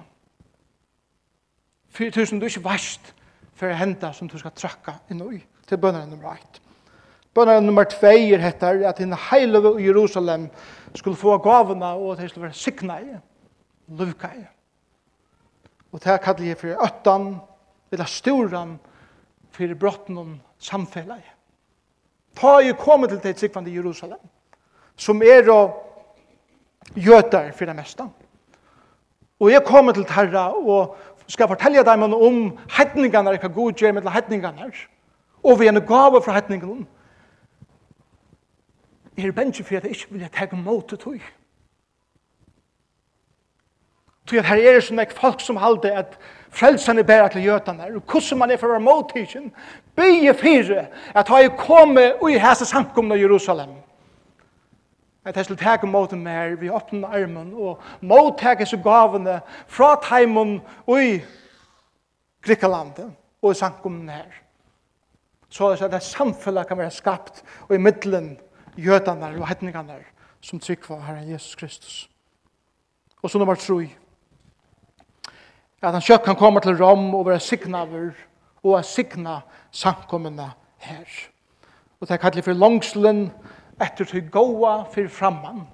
Fyrir 1.95 2.11
tog 2.11 2.27
som 2.27 2.39
du 2.39 2.49
ikke 2.49 2.65
varst 2.67 3.13
for 3.55 3.71
henda 3.71 4.11
som 4.13 4.27
du 4.27 4.35
skal 4.39 4.51
trakka 4.55 4.97
inn 5.11 5.23
i, 5.23 5.39
til 5.67 5.79
bønneren 5.79 6.11
nummer 6.11 6.35
1. 6.35 6.59
Bønneren 7.35 7.63
nummer 7.63 7.87
2 7.87 8.11
er 8.35 8.43
hettar 8.43 8.83
at 8.89 8.99
hinn 8.99 9.15
heilove 9.29 9.77
i 9.79 9.87
Jerusalem 9.87 10.49
er 10.49 10.78
skulle 10.96 11.17
få 11.17 11.38
gavene, 11.38 11.86
og 11.86 12.12
at 12.12 12.24
de 12.24 12.29
skulle 12.29 12.48
være 12.48 12.53
sikna 12.53 13.00
i, 13.00 13.17
lukka 13.88 14.27
i. 14.27 14.46
Og 15.91 16.03
det 16.03 16.22
kallar 16.22 16.46
jeg 16.46 16.58
for 16.58 16.86
øttan, 16.86 17.36
eller 17.91 18.05
storan, 18.05 18.79
for 19.51 19.75
brotten 19.79 20.17
om 20.17 20.39
samfellet. 20.60 21.24
Ta 22.38 22.60
jeg 22.63 22.77
kommet 22.77 23.10
til 23.10 23.24
det 23.24 23.39
sikvande 23.39 23.72
i 23.72 23.75
Jerusalem, 23.75 24.22
som 24.96 25.22
er 25.22 25.50
å 25.50 25.60
jøtar 26.96 27.51
for 27.58 27.65
det 27.65 27.75
meste. 27.75 28.05
Og 29.39 29.51
jeg 29.51 29.63
kommer 29.65 29.96
til 29.96 30.05
Terra 30.05 30.50
og 30.53 30.98
skal 31.27 31.48
fortelle 31.48 31.84
dem 31.86 32.03
om 32.03 32.39
hetningene, 32.77 33.38
hva 33.38 33.51
god 33.53 33.74
gjør 33.77 33.93
med 33.98 34.10
hetningene. 34.10 34.72
og 35.43 35.60
vi 35.60 35.67
er 35.67 35.72
en 35.72 35.86
gave 35.86 36.22
fra 36.22 36.34
heitningene, 36.34 36.86
Jeg 39.19 39.27
er 39.27 39.31
bensje 39.31 39.63
for 39.63 39.75
at 39.75 39.83
jeg 39.83 39.91
ikke 39.91 40.05
vil 40.09 40.29
ta 40.29 40.55
mot 40.55 40.91
det 40.91 40.99
tog. 40.99 41.19
Tog 44.27 44.39
at 44.39 44.45
her 44.45 44.61
er 44.61 44.77
det 44.77 44.83
sånn 44.85 45.01
folk 45.17 45.41
som 45.43 45.59
halde 45.59 45.91
at 45.91 46.15
frelsene 46.55 47.03
bæra 47.03 47.27
til 47.33 47.43
gjøtene, 47.43 47.89
og 47.97 48.03
hvordan 48.07 48.39
man 48.39 48.51
er 48.51 48.59
for 48.61 48.69
å 48.69 48.77
være 48.77 48.85
mot 48.85 49.11
tidsen, 49.11 49.51
bygge 49.97 50.33
fire, 50.39 50.88
at 51.15 51.27
ha 51.27 51.41
jeg 51.43 51.57
kommet 51.59 52.21
og 52.21 52.31
i 52.31 52.39
hese 52.39 52.65
samkomne 52.69 53.17
i 53.17 53.23
Jerusalem. 53.25 53.75
At 55.25 55.35
jeg 55.35 55.45
skulle 55.45 55.59
ta 55.59 55.85
mot 55.85 56.11
dem 56.11 56.25
her, 56.25 56.55
vi 56.55 56.69
åpne 56.69 57.07
armen, 57.07 57.53
og 57.53 57.81
mottake 58.01 58.65
seg 58.65 58.83
gavene 58.85 59.41
fra 59.67 59.95
teimen 60.05 60.61
og 60.88 61.03
i 61.03 61.17
Grikkelandet, 62.45 63.09
og 63.41 63.51
i 63.51 63.59
samkomne 63.59 64.21
her. 64.21 64.43
Så 65.49 65.73
at 65.73 65.91
det 65.91 66.05
samfunnet 66.05 66.67
kan 66.67 66.77
være 66.77 66.93
skapt, 66.93 67.43
og 67.67 67.75
i 67.75 67.81
middelen, 67.81 68.38
jødene 68.86 69.33
og 69.39 69.48
hetningene 69.48 70.00
som 70.41 70.59
trykker 70.59 71.01
Herren 71.03 71.31
Jesus 71.31 71.55
Kristus. 71.55 72.09
Og 73.21 73.29
så 73.29 73.38
nummer 73.38 73.55
3. 73.55 73.89
At 75.81 75.93
han 75.93 76.03
kjøtt 76.03 76.24
kan 76.24 76.36
komme 76.36 76.62
til 76.62 76.77
Rom 76.83 77.15
og 77.15 77.25
være 77.25 77.39
signaver 77.39 78.12
og 78.63 78.77
er 78.77 78.81
signa 78.81 79.39
samkommende 79.71 80.50
her. 80.77 81.07
Og 82.00 82.07
det 82.07 82.13
er 82.13 82.21
kallet 82.21 82.43
for 82.43 82.53
langslen 82.53 83.29
etter 83.81 84.05
til 84.05 84.29
gåa 84.31 84.83
for 84.91 85.07
framman. 85.07 85.67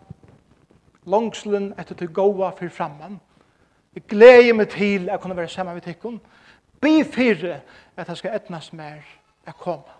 Langslen 1.05 1.73
etter 1.79 1.95
til 1.95 2.13
gåa 2.13 2.49
for 2.57 2.69
framman. 2.69 3.19
Jeg 3.95 4.03
gleder 4.09 4.53
meg 4.53 4.69
til 4.69 5.05
at 5.05 5.11
jeg 5.11 5.19
kunne 5.19 5.37
være 5.37 5.47
sammen 5.47 5.73
med 5.73 5.81
tikkun. 5.81 6.21
Be 6.81 7.03
fire 7.05 7.61
at 7.97 8.07
jeg 8.07 8.17
skal 8.17 8.35
etnast 8.35 8.73
mer 8.73 9.01
jeg 9.45 9.53
komme. 9.59 9.93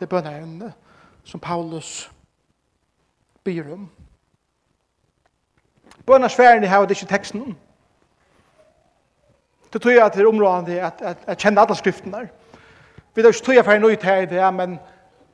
Det 0.00 0.08
bønner 0.08 0.30
jeg 0.30 0.42
under 0.42 0.70
som 1.30 1.40
Paulus 1.40 2.10
byr 3.44 3.72
om. 3.72 3.90
Bøna 6.06 6.28
sværen 6.28 6.64
i 6.64 6.66
havet 6.66 6.90
ikke 6.90 7.06
teksten 7.06 7.42
om. 7.42 7.56
Det 9.72 9.82
tror 9.82 9.90
jeg 9.90 10.04
at 10.04 10.14
det 10.14 10.22
er 10.22 10.28
områdende 10.28 10.80
at, 10.80 10.92
at, 11.00 11.18
at 11.26 11.38
kjenne 11.38 11.60
alle 11.60 11.76
skriftene. 11.76 12.28
Vi 13.14 13.22
tar 13.22 13.28
ikke 13.28 13.44
tog 13.44 13.54
jeg 13.54 13.64
for 13.64 13.72
en 13.72 13.80
nøyt 13.80 14.02
her 14.02 14.16
i 14.16 14.26
det, 14.26 14.54
men 14.54 14.78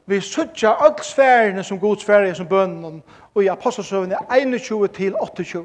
vi 0.07 0.21
suttja 0.21 0.75
alle 0.85 1.03
sfærene 1.03 1.65
som 1.65 1.81
god 1.81 1.97
sfære 1.97 2.35
som 2.35 2.49
bønnen 2.49 3.03
og 3.35 3.45
i 3.45 3.47
apostelsøvene 3.47 4.17
21 4.31 4.89
til 4.89 5.17
28. 5.23 5.65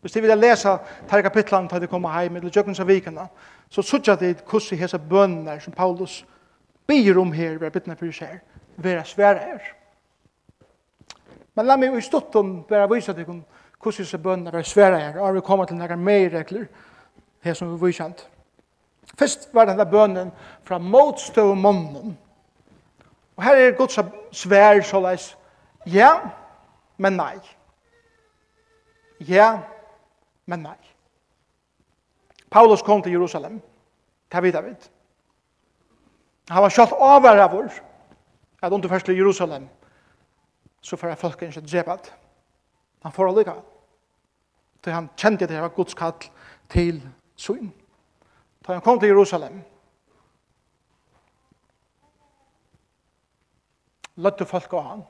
Hvis 0.00 0.12
de 0.12 0.20
vil 0.20 0.38
lese 0.38 0.78
tar 1.08 1.22
kapitlene 1.22 1.68
til 1.68 1.80
de 1.80 1.86
kommer 1.86 2.20
hjem 2.20 2.36
eller 2.36 2.50
jøkken 2.56 2.76
av 2.80 2.86
vikene, 2.86 3.28
så 3.70 3.82
suttja 3.82 4.14
de 4.14 4.34
hvordan 4.50 4.78
hese 4.78 4.98
bønnen 4.98 5.60
som 5.60 5.72
Paulus 5.72 6.26
byr 6.86 7.18
om 7.18 7.32
her, 7.32 7.58
vi 7.58 7.66
er 7.66 7.70
byttene 7.70 7.96
for 7.96 8.10
seg 8.12 8.40
vera 8.76 9.04
svære 9.04 9.38
her. 9.38 9.60
Men 11.54 11.66
la 11.66 11.76
meg 11.76 11.96
i 11.96 12.04
stutten 12.04 12.62
bare 12.68 12.88
vise 12.92 13.14
til 13.14 13.24
hvordan 13.24 13.44
disse 13.86 14.18
bønner 14.18 14.52
var 14.52 14.62
svære 14.62 14.98
her, 15.00 15.20
og 15.20 15.34
vi 15.34 15.40
kommer 15.40 15.64
til 15.64 15.76
noen 15.76 16.04
mer 16.04 16.30
regler 16.32 16.66
her 17.40 17.54
som 17.54 17.72
vi 17.72 17.86
viser. 17.86 18.12
Først 19.18 19.48
var 19.54 19.64
denne 19.64 19.86
bønnen 19.86 20.32
fra 20.64 20.78
motstøv 20.78 21.54
mannen. 21.54 22.18
Og 23.36 23.44
her 23.44 23.56
er 23.56 23.76
Guds 23.76 23.98
svær 24.32 24.80
såleis, 24.82 25.36
ja, 25.86 26.10
men 26.96 27.16
nei. 27.16 27.36
Ja, 29.20 29.58
men 30.46 30.64
nei. 30.64 30.76
Paulus 32.50 32.82
kom 32.82 33.02
til 33.02 33.12
Jerusalem, 33.12 33.60
det 34.32 34.42
vet 34.42 34.54
jeg 34.54 34.64
vet. 34.64 34.90
Han 36.50 36.62
var 36.62 36.70
kjøtt 36.70 36.92
over 36.92 37.40
av 37.42 37.54
oss, 37.54 37.80
at 38.66 38.72
under 38.72 38.88
først 38.88 39.06
til 39.06 39.16
Jerusalem, 39.16 39.68
så 40.80 40.96
får 40.96 41.08
jeg 41.08 41.18
folk 41.18 41.42
ikke 41.42 41.60
drepat. 41.60 42.14
Han 43.02 43.12
får 43.12 43.28
allika. 43.28 43.54
Så 44.84 44.90
han 44.90 45.08
kjente 45.18 45.44
at 45.44 45.50
det 45.50 45.62
var 45.62 45.68
Guds 45.74 45.94
kall 45.94 46.12
til 46.70 47.00
syn. 47.36 47.72
Da 48.66 48.72
han 48.72 48.82
kom 48.82 49.00
til 49.00 49.08
Jerusalem. 49.08 49.62
Løtte 54.16 54.46
folk 54.46 54.72
av 54.72 54.82
han. 54.82 55.02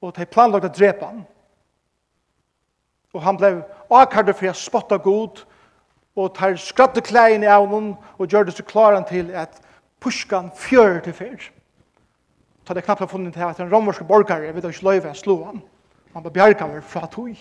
Og 0.00 0.12
de 0.16 0.26
planlagde 0.28 0.68
å 0.68 0.76
drepa 0.76 1.08
han. 1.08 1.24
Og 3.16 3.22
han 3.24 3.40
ble 3.40 3.50
akkurat 3.90 4.36
for 4.36 4.52
å 4.52 4.56
spotta 4.60 5.00
god 5.00 5.40
og 6.16 6.34
tar 6.34 6.56
skratte 6.56 7.00
klæin 7.00 7.42
i 7.42 7.46
avnum 7.46 7.94
og 8.18 8.28
gjør 8.28 8.48
det 8.48 8.56
så 8.56 8.64
klaran 8.64 9.04
til 9.04 9.30
at 9.30 9.60
puskan 10.00 10.50
fjør 10.56 11.00
til 11.00 11.12
fyr. 11.12 11.50
Ta 12.66 12.74
det 12.74 12.84
knappt 12.84 13.00
har 13.00 13.06
funnet 13.06 13.34
til 13.34 13.40
at 13.40 13.60
en 13.60 13.72
romerske 13.72 14.04
borgare 14.04 14.54
vet 14.54 14.64
ikke 14.64 14.84
løyve 14.84 15.14
slå 15.14 15.44
han. 15.44 15.62
Han 16.14 16.24
var 16.24 16.30
bjergaver 16.30 16.80
fra 16.80 17.06
tog. 17.06 17.36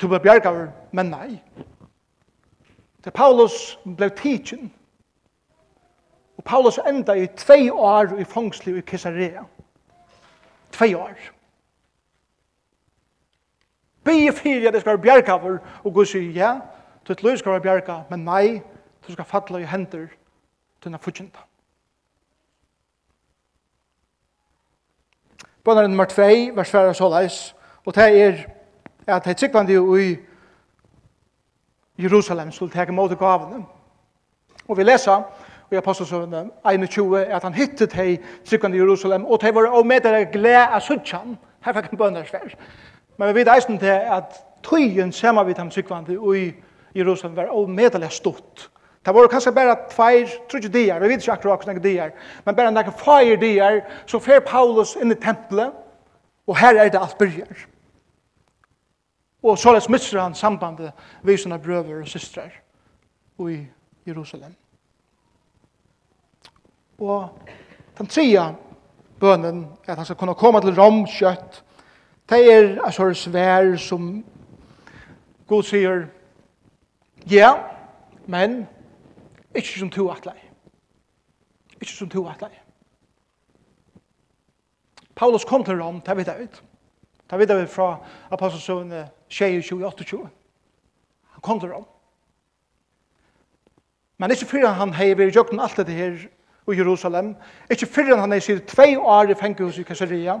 Du 0.00 0.08
var 0.08 0.18
bjergaver, 0.18 0.68
men 0.92 1.06
nei. 1.06 1.42
Til 3.02 3.10
Paulus 3.10 3.78
ble 3.96 4.08
tidsin. 4.10 4.72
Og 6.36 6.44
Paulus 6.44 6.78
enda 6.78 7.12
i 7.12 7.26
tvei 7.26 7.70
år 7.70 8.18
i 8.20 8.24
fangsli 8.24 8.78
i 8.78 8.80
Kisarea. 8.80 9.42
Tvei 10.72 10.94
år. 10.94 11.16
Be 14.04 14.32
fyrir 14.32 14.68
at 14.68 14.74
det 14.74 14.80
skal 14.80 14.90
være 14.90 15.02
bjergaver 15.02 15.58
og 15.84 15.94
gå 15.94 16.04
sier, 16.04 16.30
ja, 16.32 16.52
Tutt 17.06 17.22
løy 17.22 17.36
skal 17.36 17.52
være 17.52 17.60
bjerga, 17.60 18.00
men 18.10 18.24
nei, 18.24 18.62
du 19.06 19.12
skal 19.12 19.24
falla 19.24 19.58
i 19.62 19.68
hender 19.70 20.06
til 20.10 20.88
denne 20.88 20.98
fudgjenta. 20.98 21.44
Bønneren 25.64 25.90
nummer 25.90 26.04
2, 26.04 26.22
vers 26.54 26.70
4 26.70 26.94
så 26.94 27.08
leis, 27.08 27.54
og 27.84 27.94
det 27.94 28.08
er 28.22 28.44
at 29.06 29.24
det 29.24 29.30
er 29.30 29.34
tryggvandi 29.34 29.72
i 30.02 30.16
Jerusalem 32.02 32.50
skulle 32.52 32.72
teke 32.72 32.92
mot 32.92 33.18
gavene. 33.18 33.64
Og 34.68 34.76
vi 34.76 34.82
leser 34.82 35.22
i 35.72 35.76
Apostelsøvende 35.76 36.50
21 36.72 37.24
at 37.24 37.42
han 37.42 37.54
hittet 37.54 37.92
hei 37.92 38.18
tryggvandi 38.44 38.78
i 38.78 38.80
Jerusalem, 38.80 39.24
og 39.24 39.40
det 39.40 39.54
var 39.54 39.66
og 39.66 39.86
med 39.86 40.00
det 40.00 40.30
glede 40.32 40.66
av 40.66 40.80
suttjan, 40.80 41.38
her 41.64 41.72
fikk 41.72 41.90
han 41.90 41.98
bønner 41.98 42.26
svær. 42.26 42.54
Men 43.16 43.28
vi 43.28 43.34
vet 43.40 43.54
eisen 43.54 43.78
til 43.78 43.94
at 43.94 44.42
tøyen 44.62 45.12
ser 45.12 45.44
vi 45.44 45.52
dem 45.52 45.70
tryggvandi 45.70 46.12
i 46.12 46.18
Jerusalem, 46.18 46.65
Jerusalem 46.96 47.36
var 47.36 47.52
omedelig 47.52 48.12
stort. 48.12 48.70
Det 49.06 49.14
var 49.14 49.28
kanskje 49.30 49.52
bare 49.54 49.76
tveir, 49.90 50.30
tror 50.48 50.60
ikke 50.60 50.72
dier, 50.74 51.00
vi 51.00 51.08
vet 51.08 51.22
ikke 51.22 51.32
akkurat 51.32 51.62
hvordan 51.62 51.82
dier, 51.82 52.10
men 52.44 52.56
bare 52.56 52.72
noen 52.74 52.96
feir 52.98 53.38
dier, 53.38 53.84
så 54.06 54.18
fer 54.18 54.42
Paulus 54.42 54.96
inn 54.98 55.14
i 55.14 55.18
tempelet, 55.20 55.70
og 56.46 56.58
her 56.58 56.74
er 56.74 56.90
det 56.90 56.98
alt 56.98 57.18
byrjar. 57.18 57.66
Og 59.46 59.58
så 59.58 59.76
les 59.76 59.88
misser 59.88 60.18
han 60.18 60.34
sambandet 60.34 60.90
vi 61.22 61.36
sine 61.38 61.58
brøver 61.62 62.00
og 62.00 62.08
systrar 62.08 62.50
i 63.46 63.60
Jerusalem. 64.06 64.54
Og 66.98 67.28
den 67.98 68.06
tredje 68.06 68.42
bønnen 69.20 69.66
er 69.86 69.92
at 69.92 69.98
han 70.02 70.04
skal 70.08 70.18
kunne 70.18 70.34
komme 70.34 70.60
til 70.60 70.74
Rom 70.74 71.04
kjøtt. 71.06 71.62
Det 72.28 72.42
er 72.52 72.80
altså 72.84 73.12
svær 73.14 73.76
som 73.76 74.24
God 75.46 75.62
sier 75.62 76.08
Ja, 77.30 77.52
men 78.26 78.66
ikke 79.54 79.78
som 79.78 79.90
to 79.90 80.10
atlei. 80.10 80.38
Ikke 81.80 81.92
som 81.92 82.08
to 82.08 82.26
atlei. 82.28 82.52
Paulus 85.16 85.44
kom 85.44 85.64
til 85.64 85.82
Rom, 85.82 86.00
det 86.00 86.16
vet 86.16 86.26
jeg 86.26 86.42
ut. 86.42 86.62
Det 87.30 87.38
vet 87.38 87.50
jeg 87.50 87.62
ut 87.62 87.70
fra 87.70 87.96
apostelsøvn 88.30 88.92
28. 89.82 90.28
Han 91.30 91.42
kom 91.42 91.60
til 91.60 91.72
Rom. 91.72 91.86
Men 94.18 94.30
ikke 94.30 94.46
før 94.46 94.66
han 94.66 94.92
har 94.92 95.14
vært 95.16 95.34
gjort 95.34 95.52
alt 95.60 95.76
dette 95.76 95.92
her 95.92 96.14
i 96.66 96.76
Jerusalem, 96.76 97.34
ikke 97.70 97.86
før 97.86 98.16
han 98.16 98.32
har 98.32 98.40
sitt 98.40 98.66
tvei 98.68 98.96
år 98.96 99.30
i 99.30 99.34
fengehus 99.34 99.78
i 99.78 99.82
Kasseria, 99.82 100.40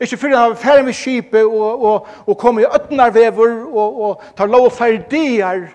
Ikke 0.00 0.16
fyrir 0.16 0.36
han 0.36 0.50
var 0.50 0.58
ferdig 0.58 0.84
med 0.84 0.92
skipet 0.92 1.44
og, 1.44 1.82
og, 1.84 2.06
og 2.26 2.38
kom 2.38 2.58
i 2.58 2.66
øtnarvever 2.66 3.60
og, 3.66 4.00
og 4.02 4.22
tar 4.36 4.50
lov 4.50 4.66
og 4.66 4.72
ferdigar 4.72 5.68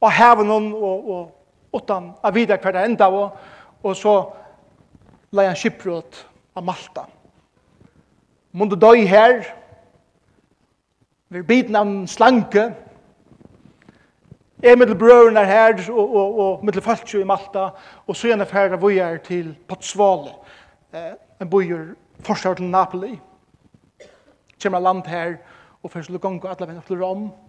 og 0.00 0.12
hever 0.12 0.46
noen, 0.46 0.72
og, 0.74 1.10
og 1.10 1.78
utan 1.78 2.12
av 2.24 2.34
videre 2.34 2.60
hver 2.62 2.82
enda, 2.84 3.08
og, 3.10 3.38
og 3.82 3.96
så 3.96 4.14
la 5.34 5.48
han 5.50 5.58
skipprot 5.58 6.22
av 6.56 6.64
Malta. 6.64 7.04
Måndu 8.56 8.78
døy 8.80 9.04
her, 9.08 9.42
vi 11.28 11.42
biten 11.44 11.76
av 11.76 11.86
en 11.86 12.06
slanke, 12.08 12.70
er 14.64 14.78
mittel 14.78 14.96
brøren 14.98 15.36
er 15.38 15.46
her, 15.46 15.82
og, 15.92 16.14
og, 16.16 16.38
og 16.42 16.64
mittel 16.66 16.82
falskjø 16.82 17.22
i 17.22 17.28
Malta, 17.28 17.68
og 18.06 18.16
så 18.16 18.32
gjerne 18.32 18.48
færre 18.48 18.78
vi 18.82 18.98
er 19.02 19.20
til 19.22 19.52
Potsvale, 19.68 20.32
eh, 20.94 21.12
en 21.38 21.50
bøyer 21.50 21.92
forsvar 22.26 22.58
til 22.58 22.70
Napoli. 22.72 23.12
Kjemmer 24.58 24.82
land 24.82 25.06
her, 25.06 25.36
og 25.82 25.92
først 25.92 26.10
lukongo 26.10 26.48
alle 26.48 26.66
venner 26.66 26.82
til 26.86 27.04
Rom, 27.04 27.28
og 27.28 27.47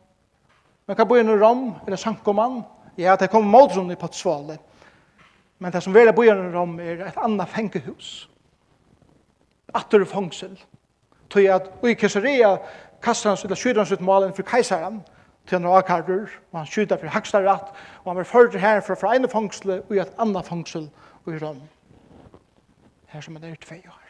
Men 0.89 0.95
kan 0.97 1.05
bo 1.07 1.17
i 1.17 1.19
en 1.21 1.29
rom, 1.39 1.75
eller 1.85 1.97
sankoman. 2.01 2.63
Ja, 2.97 3.15
det 3.15 3.27
kommer 3.29 3.47
motrum 3.59 3.91
i 3.91 3.95
Potsvale. 3.95 4.55
Men 5.59 5.71
det 5.71 5.83
som 5.85 5.93
vil 5.93 6.09
bo 6.17 6.23
i 6.25 6.31
en 6.33 6.49
rom 6.49 6.79
er 6.81 7.03
et 7.05 7.19
annet 7.21 7.49
fengehus. 7.49 8.29
Atter 9.77 10.01
fangsel. 10.09 10.55
Tøy 11.29 11.45
at 11.53 11.69
i 11.85 11.93
Kesaria 11.93 12.55
kastar 13.05 13.35
han 13.35 13.37
sitt 13.37 13.53
skydda 13.53 13.85
sitt 13.85 14.01
malen 14.01 14.33
for 14.33 14.49
keisaren 14.49 15.03
til 15.45 15.59
han 15.59 15.69
akardur, 15.77 16.25
og 16.49 16.57
han 16.63 16.73
skydda 16.73 16.97
for 16.97 17.13
hakstarat, 17.13 17.69
og 18.01 18.09
han 18.09 18.17
var 18.23 18.31
fyrir 18.33 18.57
her 18.57 18.81
fra 18.81 18.97
fra 18.97 19.13
ene 19.13 19.29
fangsel 19.29 19.77
og 19.77 19.93
i 19.93 20.01
et 20.01 20.17
annet 20.17 20.49
fangsel 20.49 20.89
i 21.29 21.37
rom. 21.37 21.61
Her 23.13 23.21
som 23.21 23.37
han 23.37 23.45
er 23.45 23.61
tvei 23.61 23.83
år. 23.85 24.08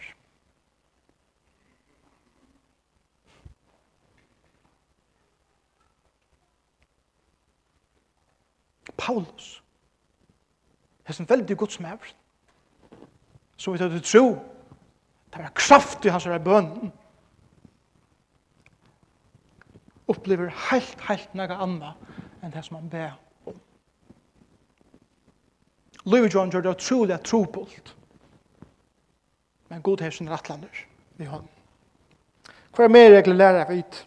Paulus. 9.00 9.64
Det 11.08 11.16
er 11.16 11.22
en 11.22 11.30
veldig 11.30 11.58
god 11.58 11.80
mæver. 11.82 12.14
Så 13.58 13.72
vi 13.72 13.78
tar 13.78 13.90
det 13.90 14.04
tro, 14.04 14.28
det 15.34 15.42
er 15.44 15.50
kraft 15.56 16.06
i 16.06 16.10
hans 16.10 16.24
her 16.24 16.38
bønnen. 16.38 16.92
Opplever 20.08 20.50
helt, 20.72 21.02
helt 21.10 21.34
nega 21.38 21.60
anna 21.62 21.94
enn 22.44 22.54
det 22.54 22.64
som 22.66 22.80
han 22.80 22.90
ber 22.90 23.12
om. 23.12 23.58
Louis 26.06 26.34
John 26.34 26.50
gjør 26.50 26.62
det 26.66 26.76
utrolig 26.78 27.14
at 27.14 27.28
trobult. 27.28 27.96
Men 29.70 29.82
god 29.82 30.02
her 30.02 30.10
sin 30.10 30.30
rattlander 30.30 30.86
i 31.20 31.28
hånden. 31.28 31.52
Hva 32.74 32.88
er 32.88 32.94
mer 32.94 33.12
regler 33.12 33.36
lærer 33.36 33.70
vi 33.70 33.82
ut? 33.84 34.00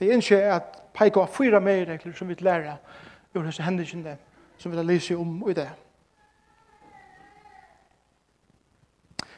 Vi 0.00 0.10
innskjer 0.10 0.50
at 0.56 0.80
peika 0.96 1.22
av 1.22 1.32
fyra 1.32 1.60
mer 1.60 1.86
regler 1.86 2.16
som 2.16 2.28
vi 2.28 2.36
lærer 2.40 2.76
ur 3.34 3.42
hese 3.42 3.62
hendelsene 3.62 4.16
som 4.58 4.72
vi 4.72 4.76
har 4.76 4.84
lyst 4.84 5.10
om 5.10 5.48
i 5.50 5.52
det. 5.52 5.68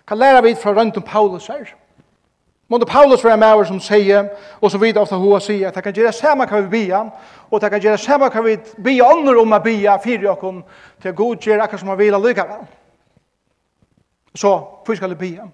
Kan 0.09 0.19
læra 0.19 0.41
vi 0.41 0.55
fra 0.55 0.71
rundt 0.71 0.97
om 0.97 1.03
Paulus 1.03 1.47
her? 1.47 1.75
Månde 2.69 2.87
Paulus 2.87 3.25
være 3.25 3.37
med 3.37 3.67
som 3.67 3.81
sier, 3.81 4.29
og 4.61 4.71
så 4.71 4.79
vidt 4.79 4.97
ofta 4.97 5.17
hoa 5.17 5.41
sier, 5.41 5.69
at 5.69 5.75
det 5.75 5.83
kan 5.85 5.93
gjøre 5.93 6.13
samme 6.13 6.47
hva 6.49 6.61
vi 6.61 6.69
bia, 6.69 7.01
og 7.51 7.61
det 7.61 7.71
kan 7.71 7.81
gjøre 7.81 7.99
samme 7.99 8.31
hva 8.33 8.43
vi 8.43 8.57
bia 8.85 9.05
ånder 9.13 9.37
om 9.37 9.53
å 9.53 9.59
bia 9.61 9.99
fyrir 10.01 10.31
okkom 10.33 10.63
til 11.03 11.15
god 11.15 11.37
gjør 11.37 11.65
akkur 11.67 11.79
som 11.79 11.93
han 11.93 11.99
vil 11.99 12.15
allikevel. 12.15 12.65
Så, 14.35 14.53
hvor 14.87 14.97
skal 14.97 15.13
vi 15.13 15.21
bia? 15.21 15.45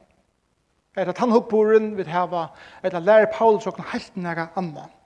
Er 0.97 1.05
det 1.05 1.17
tannhukkboren 1.17 1.97
vi 1.97 2.07
hava, 2.07 2.47
det 2.83 3.03
lærer 3.03 3.33
Paulus 3.35 3.67
okkur 3.67 3.91
helt 3.93 4.17
nære 4.17 4.49
annan. 4.57 4.98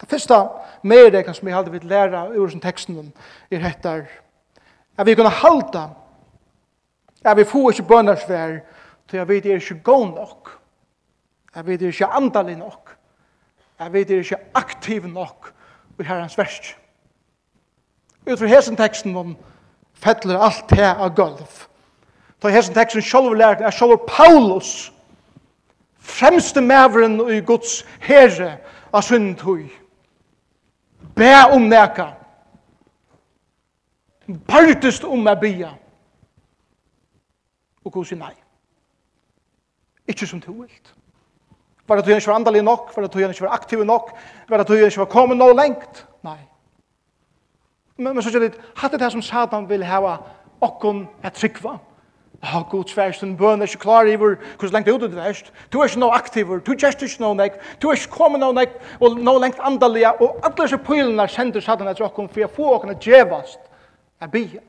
Det 0.00 0.08
første 0.08 0.34
med 0.82 1.12
det 1.12 1.36
som 1.36 1.48
jeg 1.48 1.56
hadde 1.56 1.70
vidt 1.70 1.84
lære 1.84 2.38
ur 2.38 2.46
den 2.46 2.60
teksten 2.60 3.12
er 3.50 3.58
hettar 3.58 4.06
at 4.98 5.06
vi 5.06 5.14
kunne 5.14 5.30
halda 5.30 5.88
at 7.24 7.36
vi 7.36 7.44
får 7.44 7.70
ikke 7.70 7.88
bønnersvær 7.88 8.58
til 9.08 9.16
at 9.16 9.28
vi 9.28 9.36
er 9.36 9.54
ikke 9.54 9.80
god 9.84 10.06
nok 10.06 10.60
at 11.54 11.66
vi 11.66 11.74
er 11.74 11.86
ikke 11.86 12.06
andalig 12.06 12.56
nok 12.56 12.96
at 13.78 13.92
vi 13.92 14.00
er 14.00 14.18
ikke 14.18 14.36
aktiv 14.54 15.06
nok 15.06 15.52
i 16.00 16.02
herrens 16.02 16.38
verst. 16.38 16.76
Utfra 18.26 18.46
hesen 18.46 18.76
teksten 18.76 19.16
om 19.16 19.36
fettler 20.00 20.40
alt 20.40 20.70
det 20.70 20.84
av 20.84 21.14
gulv. 21.16 21.66
Ta 22.40 22.52
hesen 22.52 22.76
teksten 22.76 23.04
sjálfur 23.04 23.36
lært 23.36 23.60
er 23.64 23.72
sjálfur 23.74 24.04
Paulus 24.08 24.92
fremste 26.00 26.60
maveren 26.60 27.20
i 27.30 27.40
Guds 27.44 27.80
herre 28.00 28.58
av 28.92 29.04
syndhøy 29.04 29.68
bæ 31.16 31.54
om 31.54 31.62
neka. 31.62 32.06
Partist 34.48 35.04
om 35.04 35.26
a 35.26 35.34
bia. 35.34 35.70
Og 37.84 37.92
gos 37.92 38.12
i 38.12 38.18
nei. 38.18 38.34
Ikki 40.08 40.26
som 40.26 40.40
du 40.40 40.52
vilt. 40.52 40.94
Var 41.88 41.96
det 41.96 42.06
du 42.06 42.14
ikke 42.14 42.30
var 42.30 42.38
andalig 42.38 42.62
nok? 42.62 42.92
Var 42.96 43.02
det 43.02 43.12
du 43.14 43.18
ikke 43.18 43.42
var 43.42 43.54
aktiv 43.54 43.84
nok? 43.84 44.12
Var 44.48 44.56
det 44.56 44.68
du 44.68 44.74
ikke 44.74 44.98
var 44.98 45.10
kommet 45.10 45.38
noe 45.38 45.54
lengt? 45.56 46.06
Nei. 46.22 46.38
Men, 47.96 48.14
men 48.14 48.22
så 48.22 48.30
sier 48.30 48.46
det, 48.46 48.60
hatt 48.76 48.92
det 48.92 49.02
her 49.02 49.10
som 49.10 49.22
Satan 49.22 49.68
vil 49.68 49.84
hava 49.84 50.18
okkon 50.60 51.08
et 51.24 51.34
tryggva. 51.34 51.72
Nei 51.76 51.89
Ja, 52.42 52.62
god 52.70 52.84
sværs, 52.88 53.22
en 53.22 53.36
bøn 53.36 53.60
er 53.60 53.66
ikke 53.66 53.78
klar 53.78 54.02
i 54.02 54.14
hvor 54.16 54.34
hvordan 54.58 54.72
lengt 54.72 54.88
ut 54.88 55.00
det 55.00 55.16
verst. 55.16 55.52
Du 55.72 55.80
er 55.80 55.84
ikke 55.84 56.00
noe 56.00 56.14
aktiver, 56.16 56.58
du 56.58 56.72
gjerst 56.72 57.02
ikke 57.02 57.20
noe 57.20 57.36
nek, 57.36 57.58
du 57.82 57.88
er 57.88 57.98
ikke 57.98 58.14
kommet 58.14 58.40
noe 58.40 58.56
nek, 58.56 58.72
og 59.00 59.18
noe 59.20 59.42
lengt 59.42 59.60
andalige, 59.60 60.12
og 60.22 60.40
alle 60.44 60.56
disse 60.62 60.78
pylene 60.78 61.26
sender 61.28 61.60
satan 61.60 61.88
etter 61.88 62.04
okken, 62.04 62.28
for 62.28 62.40
jeg 62.40 62.50
får 62.56 62.78
okken 62.78 62.96
djevast, 62.96 63.60
er 64.20 64.32
bia. 64.32 64.62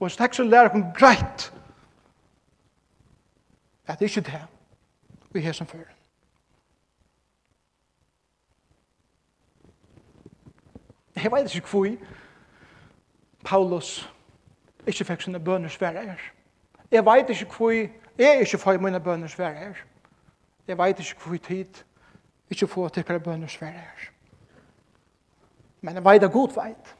Og 0.00 0.08
hans 0.08 0.16
teksten 0.16 0.48
lærer 0.48 0.72
okken 0.72 0.86
greit, 0.96 1.52
at 3.86 3.98
det 4.00 4.08
er 4.08 4.16
ikke 4.16 4.30
det, 4.30 4.42
vi 5.32 5.40
har 5.40 5.52
som 5.52 5.66
fører. 5.66 5.92
Jeg 11.16 11.32
vet 11.32 11.54
ikke 11.54 11.68
hvor 11.68 11.88
Paulus 13.44 14.13
ikke 14.86 15.04
fikk 15.04 15.22
sine 15.22 15.40
bønner 15.40 15.68
svære 15.68 16.04
her. 16.06 16.18
Jeg 16.90 17.04
vet 17.04 17.30
ikke 17.30 17.56
hvor 17.56 17.70
jeg 18.18 18.40
ikke 18.40 18.58
får 18.58 18.78
mine 18.78 19.00
bønner 19.00 19.28
svære 19.28 19.54
her. 19.54 19.74
Jeg 20.66 20.78
vet 20.78 20.98
ikke 20.98 21.20
hvor 21.26 21.36
tid 21.36 21.84
ikke 22.50 22.66
får 22.66 22.88
til 22.88 23.02
tikkere 23.02 23.20
bønner 23.20 23.46
svære 23.46 23.72
her. 23.72 24.10
Men 25.80 25.94
jeg 25.94 26.04
vet 26.04 26.20
det 26.22 26.32
godt 26.32 26.56
vet. 26.56 26.96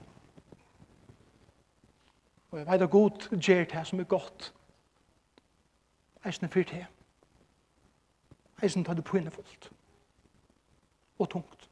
Og 2.50 2.58
jeg 2.58 2.66
vet 2.66 2.80
det 2.80 2.90
godt 2.90 3.30
gjør 3.40 3.64
det 3.64 3.86
som 3.86 4.00
er 4.00 4.04
godt. 4.04 4.54
Jeg 6.24 6.34
er 6.42 6.48
fyrt 6.48 6.70
her. 6.70 6.84
Jeg 8.60 8.64
Eisen 8.64 8.84
tar 8.84 8.94
det 8.94 9.04
på 9.04 9.16
innefullt. 9.16 9.72
Og 11.18 11.30
tungt. 11.30 11.63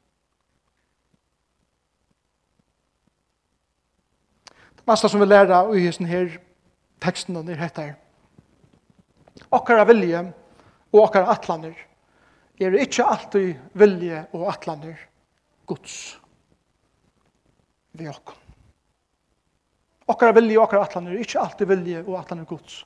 Masta 4.85 5.09
som 5.09 5.21
vi 5.21 5.25
lærer 5.25 5.69
i 5.77 5.85
hesten 5.85 6.07
her 6.09 6.33
teksten 7.03 7.37
og 7.39 7.47
dette 7.47 7.81
her. 7.81 7.93
Okkara 9.53 9.85
vilje 9.87 10.19
og 10.91 10.99
okkara 11.05 11.31
atlaner 11.31 11.77
er 12.59 12.75
ikkje 12.83 13.05
alltid 13.07 13.53
vilje 13.79 14.25
og 14.35 14.49
atlaner 14.51 14.97
Guds 15.67 16.17
vi 17.93 18.09
okkom. 18.09 18.39
Okkara 20.11 20.35
vilje 20.35 20.59
og 20.59 20.65
okkara 20.65 20.89
atlaner 20.89 21.15
er 21.15 21.23
ikkje 21.23 21.45
alltid 21.45 21.71
vilje 21.71 22.03
og 22.03 22.19
atlaner 22.19 22.49
Guds 22.49 22.83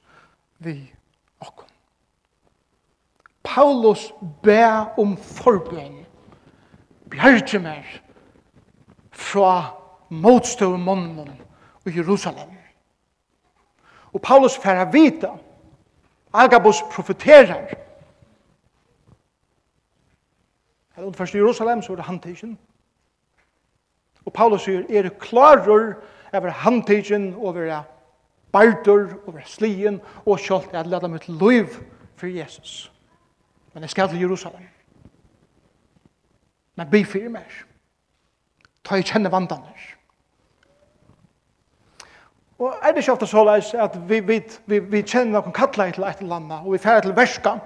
vi 0.61 0.77
okkom. 1.41 1.65
Paulus 3.47 4.11
ber 4.43 4.93
om 5.01 5.17
forbøn. 5.17 6.03
Bjergje 7.09 7.59
mer 7.63 7.89
fra 9.15 9.73
motstående 10.13 10.83
månen 10.83 11.46
i 11.87 11.97
Jerusalem. 11.97 12.49
Og 14.13 14.21
Paulus 14.21 14.57
færa 14.57 14.83
vita, 14.91 15.29
Agabus 16.33 16.81
profeterar. 16.91 17.73
Her 20.95 21.03
er 21.03 21.11
først 21.11 21.33
i 21.33 21.37
Jerusalem, 21.37 21.81
så 21.81 21.91
er 21.91 21.95
det 21.95 22.05
handtidsjen. 22.05 22.57
Og 24.25 24.33
Paulus 24.33 24.61
sier, 24.61 24.83
er 24.89 25.01
det 25.01 25.19
klarer 25.19 25.93
over 26.33 26.49
handtidsjen, 26.49 27.33
over 27.33 27.83
bardur, 28.51 29.13
over 29.27 29.41
slien, 29.45 30.01
og 30.25 30.39
kjalt 30.39 30.73
er 30.73 30.87
leda 30.87 31.07
mitt 31.07 31.29
liv 31.29 31.67
for 32.15 32.27
Jesus. 32.27 32.91
Men 33.73 33.81
jeg 33.81 33.89
skal 33.89 34.09
til 34.09 34.19
Jerusalem. 34.19 34.67
Men 36.75 36.89
bli 36.89 37.03
fyrir 37.05 37.29
mer. 37.29 37.61
Ta 38.83 38.97
i 38.97 39.05
kjenne 39.05 39.31
vandaner. 39.31 39.96
Og 42.59 42.73
er 42.83 42.91
det 42.91 42.97
ikke 42.97 43.11
ofte 43.11 43.27
så 43.29 43.43
leis 43.45 43.73
at 43.73 44.09
vi, 44.09 44.19
vi, 44.19 44.41
vi, 44.65 44.79
vi 44.79 45.01
kjenner 45.05 45.37
noen 45.37 45.53
kattleir 45.53 45.93
til 45.93 46.05
et 46.07 46.21
eller 46.23 46.39
annet, 46.39 46.63
og 46.65 46.73
vi 46.73 46.81
færer 46.81 47.05
til 47.05 47.13
verska. 47.15 47.57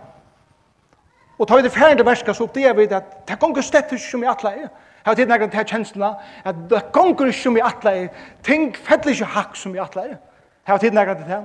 Og 1.39 1.47
tar 1.47 1.61
vi 1.61 1.63
det 1.63 1.71
færer 1.71 1.95
til 1.95 2.05
verska, 2.05 2.33
så 2.33 2.43
oppdager 2.43 2.73
vi 2.77 2.89
at 2.91 3.13
det 3.27 3.39
gonger 3.39 3.63
slett 3.65 3.93
ikke 3.95 4.03
som 4.03 4.23
i 4.23 4.27
atle. 4.29 4.51
Jeg 4.51 5.09
har 5.09 5.15
tid 5.15 5.31
nægget 5.31 5.51
til 5.51 5.65
kjenslene 5.65 6.11
at 6.45 6.59
det 6.69 6.83
gonger 6.91 7.31
ikke 7.31 7.39
som 7.39 7.57
i 7.57 7.63
atle. 7.65 8.09
Ting 8.43 8.75
fettler 8.77 9.15
ikke 9.15 9.31
hakk 9.37 9.55
som 9.55 9.75
i 9.75 9.81
atle. 9.81 10.01
Jeg 10.01 10.73
har 10.73 10.77
tid 10.77 10.91
nægget 10.91 11.17
til 11.17 11.25
det. 11.25 11.39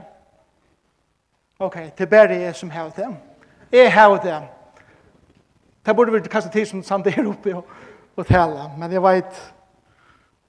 Ok, 1.59 1.77
det 1.99 2.05
er 2.05 2.11
bare 2.11 2.41
jeg 2.41 2.55
som 2.55 2.71
har 2.71 2.91
det. 2.97 3.09
Jeg 3.73 3.93
har 3.93 4.17
det. 4.17 4.43
Det 5.87 5.97
burde 5.97 6.13
vi 6.13 6.21
kaste 6.21 6.51
tid 6.51 6.67
som 6.67 6.83
samt 6.83 7.07
er 7.07 7.29
oppe 7.29 7.57
og, 7.57 7.65
og 8.17 8.27
tale, 8.27 8.71
men 8.79 8.93
jeg 8.93 9.03
vet 9.03 9.53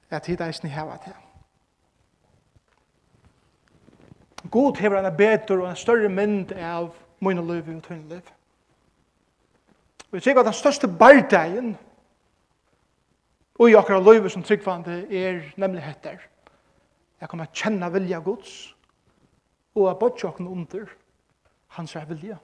at 0.09 0.21
tid 0.21 0.41
er 0.41 0.47
ikke 0.47 0.67
har 0.67 0.97
det. 1.05 1.26
God 4.51 4.77
hever 4.77 4.99
en 4.99 5.17
betur 5.17 5.63
og 5.63 5.69
en 5.69 5.75
større 5.75 6.09
mynd 6.09 6.51
av 6.51 6.91
mine 7.19 7.41
liv 7.41 7.69
og 7.75 7.83
tøyne 7.83 8.09
liv. 8.09 8.31
Og 10.07 10.13
jeg 10.13 10.23
sier 10.23 10.39
at 10.39 10.47
den 10.47 10.55
største 10.55 10.87
bardeien 10.87 11.75
og 13.57 13.69
i 13.69 13.75
akkurat 13.75 14.05
liv 14.05 14.29
som 14.29 14.43
tryggvande 14.43 14.99
er 15.09 15.41
nemlig 15.57 15.83
heter. 15.83 16.21
Jeg 17.21 17.29
kommer 17.29 17.49
å 17.49 17.53
kjenne 17.53 17.89
vilja 17.93 18.21
Guds 18.21 18.53
og 19.75 19.89
at 19.89 19.99
bodtjokken 19.99 20.47
under 20.47 20.85
hans 21.77 21.95
er 21.95 22.05
vilja. 22.05 22.37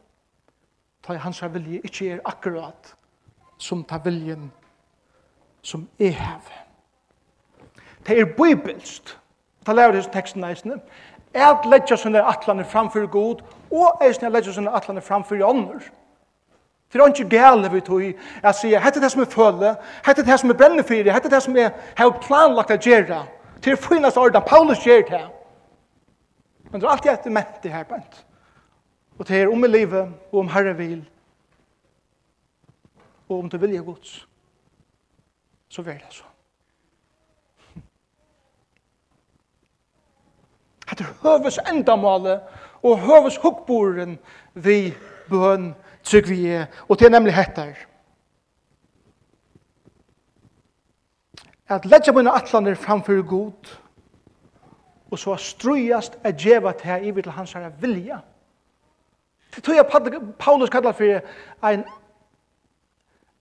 Ta 1.04 1.16
hans 1.18 1.42
er 1.42 1.54
vilja 1.54 1.82
ikke 1.84 2.12
er 2.14 2.26
akkurat 2.26 2.96
som 3.58 3.84
ta 3.84 4.00
viljen 4.04 4.52
som 5.62 5.88
jeg 6.00 6.18
hever. 6.18 6.60
Det 8.08 8.20
er 8.20 8.34
bibelst. 8.36 9.18
Ta 9.66 9.72
lærer 9.72 9.96
disse 9.96 10.12
tekstene 10.12 10.50
eisene 10.52 10.82
at 11.34 11.66
leggja 11.66 11.98
sinne 11.98 12.22
atlaner 12.22 12.64
framfor 12.64 13.06
god, 13.10 13.42
og 13.72 14.02
eisne 14.06 14.30
leggja 14.30 14.54
sinne 14.54 14.74
atlaner 14.76 15.02
framfor 15.02 15.42
ånder. 15.44 15.84
Det 16.94 17.02
er 17.02 17.08
ikke 17.08 17.30
gale 17.30 17.72
vi 17.72 17.80
tog 17.82 18.04
at 18.44 18.56
sier, 18.56 18.80
hette 18.80 19.02
det 19.02 19.10
som 19.12 19.22
er 19.22 19.30
føle, 19.30 19.76
hette 20.06 20.26
det 20.26 20.36
som 20.40 20.52
er 20.54 20.58
brenner 20.58 20.86
fyrir, 20.86 21.14
hette 21.14 21.30
det 21.30 21.40
som 21.42 21.56
er 21.58 21.72
har 21.98 22.12
planlagt 22.22 22.70
å 22.70 22.78
gjøre. 22.78 23.24
Det 23.58 23.64
finnes 23.72 23.88
finast 23.88 24.18
ordan, 24.18 24.46
Paulus 24.46 24.86
gjør 24.86 25.02
det. 25.10 25.24
Men 26.70 26.82
det 26.82 26.88
er 26.88 26.92
alltid 26.92 27.12
etter 27.12 27.34
ment 27.34 27.64
det 27.64 27.74
her, 27.74 27.88
bænt. 27.90 28.26
Og 29.18 29.28
det 29.28 29.42
er 29.42 29.50
om 29.50 29.66
i 29.66 29.68
livet, 29.68 30.14
og 30.32 30.40
om 30.40 30.52
Herre 30.54 30.76
vil, 30.78 31.02
og 33.30 33.40
om 33.40 33.50
du 33.50 33.58
vilje 33.58 33.82
gods. 33.82 34.28
Så 35.70 35.82
vil 35.82 35.98
det 35.98 36.14
så. 36.14 36.33
Hetta 40.94 41.04
er 41.04 41.14
høves 41.24 41.58
endamålet 41.70 42.42
og 42.84 43.00
høves 43.02 43.40
hukkboren 43.42 44.20
vi 44.54 44.94
bøn 45.30 45.72
trygg 46.06 46.28
vi 46.30 46.46
er. 46.54 46.68
Og 46.88 47.00
det 47.00 47.08
er 47.08 47.16
nemlig 47.16 47.34
hettar. 47.34 47.74
At 51.70 51.86
letja 51.86 52.14
mine 52.14 52.32
atlaner 52.32 52.76
framfor 52.76 53.24
god 53.26 53.74
og 55.14 55.20
så 55.20 55.36
strujast 55.38 56.18
er 56.24 56.32
djeva 56.32 56.72
til 56.72 56.90
her 56.90 57.02
i 57.06 57.12
vil 57.12 57.30
hans 57.30 57.54
herre 57.54 57.72
vilja. 57.82 58.18
Det 59.56 59.64
tror 59.64 59.74
jeg 59.74 60.32
Paulus 60.40 60.70
kallar 60.70 60.92
for 60.92 61.70
en 61.70 61.84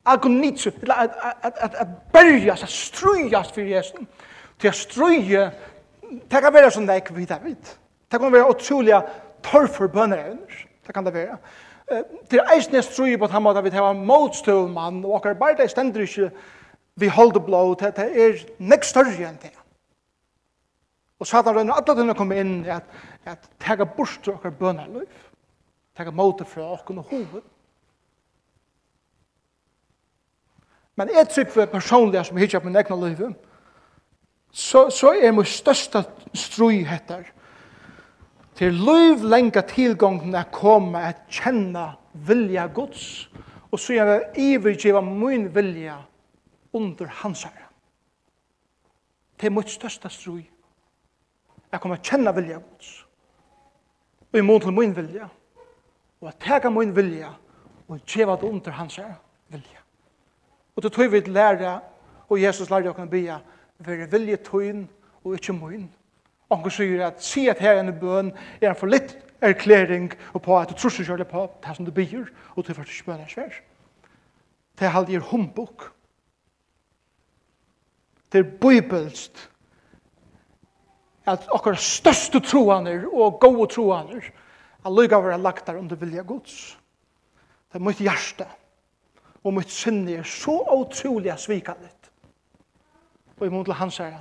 agonitsu, 0.05 0.71
at, 0.71 1.11
at, 1.43 1.53
at, 1.61 1.75
at 1.75 1.87
berjast, 2.13 2.63
at 2.63 2.69
strujast 2.69 3.55
for 3.55 3.61
Jesus. 3.61 3.93
Til 4.59 4.69
at 4.69 4.75
struje 4.75 5.53
det 6.31 6.43
kan 6.45 6.55
være 6.55 6.71
sånn 6.75 6.87
det 6.89 7.01
ikke 7.03 7.17
vi 7.17 7.27
vet. 7.27 7.45
vet. 7.45 7.77
Det 8.13 8.21
kan 8.21 8.33
være 8.33 8.51
utrolig 8.51 8.99
tørr 9.43 9.69
for 9.73 9.89
bønner, 9.89 10.37
Det 10.87 10.95
kan 10.95 11.05
det 11.05 11.15
være. 11.15 11.39
Det 12.31 12.39
er 12.41 12.55
eisen 12.55 12.75
jeg 12.75 12.85
tror 12.85 13.17
på 13.19 13.25
at 13.25 13.31
han 13.31 13.43
måtte 13.43 13.63
vi 13.63 13.71
har 13.71 13.93
motstøv 13.93 14.69
mann, 14.69 15.05
og 15.05 15.17
akkurat 15.17 15.39
bare 15.39 15.57
det 15.57 15.71
stender 15.71 16.01
ikke 16.01 16.31
vi 16.95 17.09
holder 17.09 17.41
blå, 17.41 17.75
det 17.75 17.99
er 17.99 18.45
nek 18.59 18.85
større 18.85 19.29
enn 19.29 19.39
det. 19.43 19.53
Og 21.19 21.27
satan 21.27 21.55
rønner 21.55 21.79
alle 21.79 21.95
denne 21.97 22.15
kommer 22.19 22.41
inn 22.41 22.65
i 22.67 22.73
at, 22.75 22.85
at 23.25 23.49
tega 23.63 23.85
bort 23.85 24.19
til 24.25 24.35
akkurat 24.35 24.59
bønnerløyf. 24.59 25.29
Tega 25.97 26.11
måte 26.11 26.45
fra 26.45 26.73
akkurat 26.75 27.07
hoved. 27.11 27.43
Men 30.97 31.09
jeg 31.15 31.29
tror 31.29 31.45
på 31.45 31.67
personlig 31.73 32.25
som 32.27 32.37
hittar 32.37 32.61
på 32.61 32.69
min 32.69 32.77
egna 32.77 32.97
livet, 32.97 33.37
så, 34.53 34.91
så 34.91 35.15
er 35.17 35.33
min 35.33 35.49
største 35.49 36.05
strøy 36.37 36.85
heter 36.85 37.25
til 38.57 38.77
liv 38.77 39.25
lenge 39.25 39.63
tilgången 39.69 40.35
er 40.37 40.51
komme 40.53 41.01
at 41.01 41.25
kjenne 41.33 41.87
vilja 42.13 42.67
Guds 42.75 43.31
og 43.73 43.81
så 43.81 43.97
gjerne 43.97 44.19
ivergiva 44.37 45.01
min 45.01 45.49
vilja 45.55 45.97
under 46.73 47.09
hans 47.23 47.47
herre. 47.49 47.71
Det 49.41 49.49
er 49.49 49.55
mitt 49.57 49.71
største 49.73 50.11
strøy. 50.13 50.43
Jeg 51.73 51.81
kommer 51.81 51.97
at 51.97 52.05
kjenne 52.05 52.35
vilja 52.37 52.61
Guds 52.61 52.91
og 54.33 54.39
i 54.39 54.45
mån 54.45 54.61
til 54.61 54.77
min 54.77 54.93
vilja 54.97 55.31
og 56.21 56.29
at 56.29 56.37
tega 56.45 56.71
min 56.71 56.93
vilja 56.97 57.33
og 57.89 58.05
gjeva 58.07 58.37
det 58.37 58.53
under 58.53 58.77
hans 58.77 59.01
herre 59.01 59.17
vilja. 59.49 59.81
Og 60.77 60.83
det 60.83 60.93
tror 60.93 61.09
vi 61.09 61.21
lærer 61.21 61.81
og 62.29 62.41
Jesus 62.41 62.71
lærer 62.71 62.93
å 62.93 62.97
kunne 62.97 63.11
be 63.11 63.41
være 63.87 64.11
vilje 64.11 64.37
tøyen 64.37 64.89
og 65.25 65.35
ikke 65.35 65.53
møyen. 65.53 65.91
Og 66.49 66.59
han 66.59 66.71
sier 66.71 67.07
at 67.07 67.23
si 67.25 67.47
at 67.49 67.61
her 67.63 67.79
er 67.79 67.85
en 67.85 67.95
bøn 68.01 68.33
er 68.61 68.73
en 68.73 68.79
for 68.79 68.91
litt 68.93 69.17
erklæring 69.43 70.13
og 70.35 70.43
på 70.43 70.59
at 70.59 70.71
du 70.71 70.75
tror 70.75 71.17
ikke 71.17 71.25
på 71.31 71.47
det 71.65 71.77
som 71.77 71.87
du 71.87 71.91
byr, 71.91 72.27
og 72.57 72.67
du 72.67 72.73
ikke 72.73 73.05
bøn 73.07 73.21
er 73.21 73.29
svær. 73.29 73.55
Det 74.79 74.87
er 74.87 74.95
halvdje 74.97 75.19
humbok. 75.19 75.93
Det 78.33 78.39
er 78.39 78.53
bøybelst 78.61 79.49
at 81.27 81.49
akkurat 81.55 81.79
største 81.79 82.41
troaner 82.41 83.07
og 83.13 83.41
gode 83.41 83.69
troaner 83.71 84.25
at 84.85 84.93
lykka 84.93 85.21
være 85.23 85.39
lagt 85.39 85.67
der 85.67 85.79
under 85.79 85.97
vilja 85.97 86.23
gods. 86.23 86.79
Det 87.73 87.79
er 87.79 87.85
mitt 87.85 88.01
hjerte 88.03 88.47
og 89.43 89.55
mitt 89.55 89.71
sinne 89.71 90.19
er 90.21 90.27
så 90.29 90.55
utrolig 90.75 91.33
svikandet 91.39 92.02
og 93.43 93.49
imot 93.49 93.67
til 93.67 93.75
hans 93.75 93.97
herre, 93.99 94.21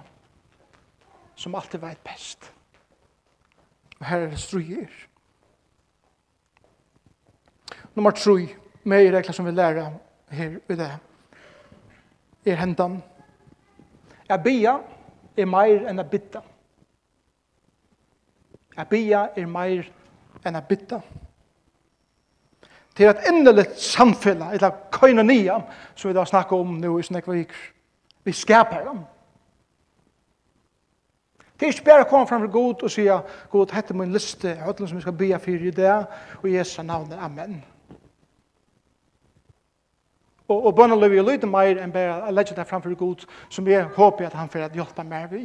som 1.37 1.55
alltid 1.55 1.79
vet 1.79 1.99
best. 2.01 2.47
Og 3.99 4.05
her 4.05 4.17
er 4.17 4.29
det 4.29 4.39
struer. 4.39 4.93
Nummer 7.95 8.11
3, 8.11 8.47
med 8.83 9.05
i 9.05 9.11
regler 9.11 9.31
som 9.31 9.45
vi 9.45 9.51
lærer 9.51 9.91
her 10.29 10.55
i 10.69 10.75
det, 10.75 10.89
er 12.45 12.55
hendan. 12.55 13.03
Jeg 14.29 14.41
bia 14.43 14.73
er 15.37 15.45
meir 15.45 15.85
enn 15.85 16.01
jeg 16.01 16.09
bitta. 16.09 16.41
Jeg 18.77 18.89
bia 18.89 19.27
er 19.37 19.45
meir 19.45 19.85
enn 20.41 20.57
jeg 20.57 20.65
bitta. 20.69 21.01
Til 22.95 23.11
et 23.11 23.29
endelig 23.29 23.67
samfunn, 23.77 24.41
eller 24.49 24.81
koinonia, 24.91 25.59
som 25.95 26.09
vi 26.09 26.17
da 26.17 26.25
snakker 26.25 26.57
om 26.57 26.79
nå 26.81 26.97
i 26.97 27.05
snakk 27.05 27.29
viker. 27.29 27.69
Vi 28.23 28.33
skaper 28.33 28.85
dem. 28.89 29.03
Det 31.61 31.67
er 31.67 31.75
ikke 31.75 31.85
bare 31.85 32.05
å 32.07 32.09
komme 32.09 32.25
frem 32.25 32.41
til 32.41 32.49
god 32.49 32.83
og 32.87 32.89
sige, 32.89 33.15
god, 33.53 33.73
hette 33.75 33.93
min 33.93 34.09
liste, 34.09 34.47
jeg 34.49 34.63
høytlen 34.65 34.87
som 34.89 34.97
vi 34.97 35.03
skal 35.03 35.13
be 35.13 35.27
for 35.43 35.67
i 35.69 35.73
det, 35.77 35.97
og 36.41 36.47
Jesu 36.49 36.81
navn, 36.81 37.13
amen. 37.13 37.59
Og, 40.47 40.65
og 40.65 40.73
bønnen 40.75 40.97
løy 40.97 41.19
lyder 41.21 41.45
mer 41.45 41.77
enn 41.83 41.93
bare 41.93 42.17
å 42.25 42.33
legge 42.33 42.57
det 42.57 42.65
frem 42.65 42.81
framfor 42.81 42.97
god, 42.97 43.27
som 43.53 43.69
jeg 43.69 43.85
håper 43.93 44.31
at 44.31 44.39
han 44.39 44.49
får 44.49 44.73
hjelpe 44.73 45.05
mer 45.05 45.29
vi. 45.29 45.43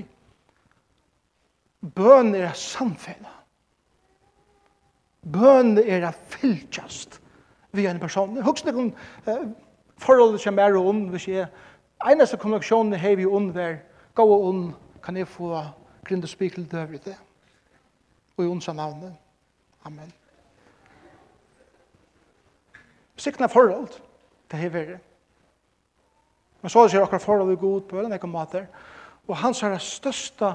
Bøn 1.85 2.33
er 2.35 2.57
samfunnet. 2.57 3.37
Bøn 5.21 5.77
er 5.85 6.09
å 6.09 6.17
fylkjast 6.33 7.21
vi 7.77 7.91
en 7.93 8.01
person. 8.01 8.41
Husk 8.41 8.65
noen 8.73 8.95
uh, 9.29 9.51
forhold 10.01 10.41
som 10.41 10.65
er 10.65 10.81
ond, 10.81 11.11
hvis 11.13 11.29
jeg 11.29 11.51
eneste 12.09 12.41
kommunikasjonen 12.41 12.97
har 13.05 13.21
vi 13.21 13.29
ond, 13.29 13.53
der, 13.53 13.83
gå 14.17 14.25
ond, 14.25 14.71
kan 15.05 15.21
jeg 15.21 15.29
få 15.29 15.61
grinde 16.07 16.29
spikel 16.31 16.67
døver 16.71 16.95
i 16.95 17.03
det. 17.05 17.17
Og 18.37 18.45
i 18.45 18.49
onsa 18.49 18.73
navnet. 18.73 19.17
Amen. 19.85 20.13
Sikna 23.17 23.47
forhold, 23.47 23.89
det 24.51 24.65
er 24.65 24.71
verre. 24.71 24.99
Men 26.63 26.71
så 26.71 26.89
sier 26.89 27.03
akkurat 27.03 27.23
forhold 27.23 27.53
i 27.53 27.61
god 27.61 27.81
på 27.89 28.01
en 28.01 28.13
ekka 28.13 28.27
mater. 28.27 28.67
Og 29.29 29.37
hans 29.37 29.63
er 29.63 29.79
størsta 29.79 30.55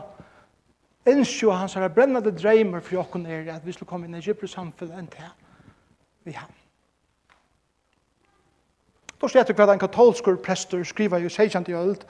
innsjå, 1.08 1.52
hans 1.52 1.76
er 1.76 1.88
brennende 1.88 2.32
dreimer 2.32 2.80
for 2.80 3.00
jokken 3.00 3.26
er 3.26 3.54
at 3.56 3.66
vi 3.66 3.72
skulle 3.72 3.90
komme 3.90 4.08
inn 4.08 4.16
i 4.16 4.22
Egypte 4.22 4.48
samfunnet 4.48 5.00
enn 5.00 5.08
til 5.12 5.30
vi 6.24 6.36
har. 6.38 6.52
Då 9.22 9.28
sier 9.30 9.46
jeg 9.46 9.56
hva 9.56 9.74
en 9.74 9.80
katolskur 9.82 10.40
prester 10.42 10.84
skriver 10.84 11.22
jo 11.22 11.30
seikjant 11.30 11.70
i 11.70 11.78
øld 11.78 12.06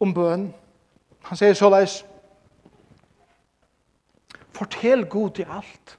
om 0.00 0.14
bøn. 0.14 0.48
Han 1.30 1.38
sier 1.38 1.54
såleis, 1.54 2.00
Fortel 4.58 5.06
god 5.06 5.38
i 5.38 5.44
alt 5.46 5.98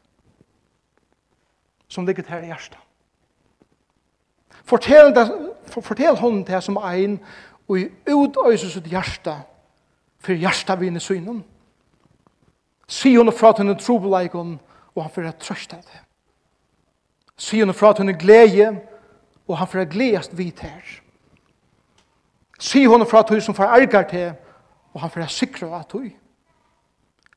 som 1.87 2.05
ligger 2.05 2.23
her 2.27 2.43
i 2.43 2.45
hjertet. 2.45 2.77
Fortel, 4.63 5.15
det, 5.15 5.53
fortel 5.67 6.17
hon 6.19 6.43
det 6.43 6.63
som 6.63 6.77
ein 6.77 7.19
og 7.69 7.79
i 7.79 7.87
utøyse 8.11 8.69
sitt 8.69 8.89
hjerte 8.91 9.33
for 10.19 10.35
hjertet 10.35 10.79
vinner 10.81 10.99
synen. 10.99 11.41
Si 12.89 13.15
hon 13.15 13.31
fra 13.33 13.53
til 13.53 13.63
henne 13.63 13.79
trobeleikon 13.79 14.57
og 14.95 15.03
han 15.03 15.13
fyrir 15.13 15.37
trøste 15.39 15.79
det. 15.79 16.03
Si 17.37 17.61
hon 17.61 17.73
fra 17.73 17.93
til 17.93 18.03
henne 18.03 18.19
glede 18.19 18.73
og 19.47 19.57
han 19.57 19.67
fyrir 19.67 19.89
gledest 19.89 20.37
vidt 20.37 20.59
her. 20.59 20.95
Si 22.59 22.83
hon 22.85 23.07
fra 23.07 23.23
til 23.23 23.37
henne 23.37 23.47
som 23.47 23.55
fyrir 23.55 23.77
ergar 23.79 24.09
til 24.09 24.33
og 24.93 25.01
han 25.01 25.13
fyrir 25.15 25.31
sikra 25.31 25.79
at 25.79 25.95
henne 25.95 26.17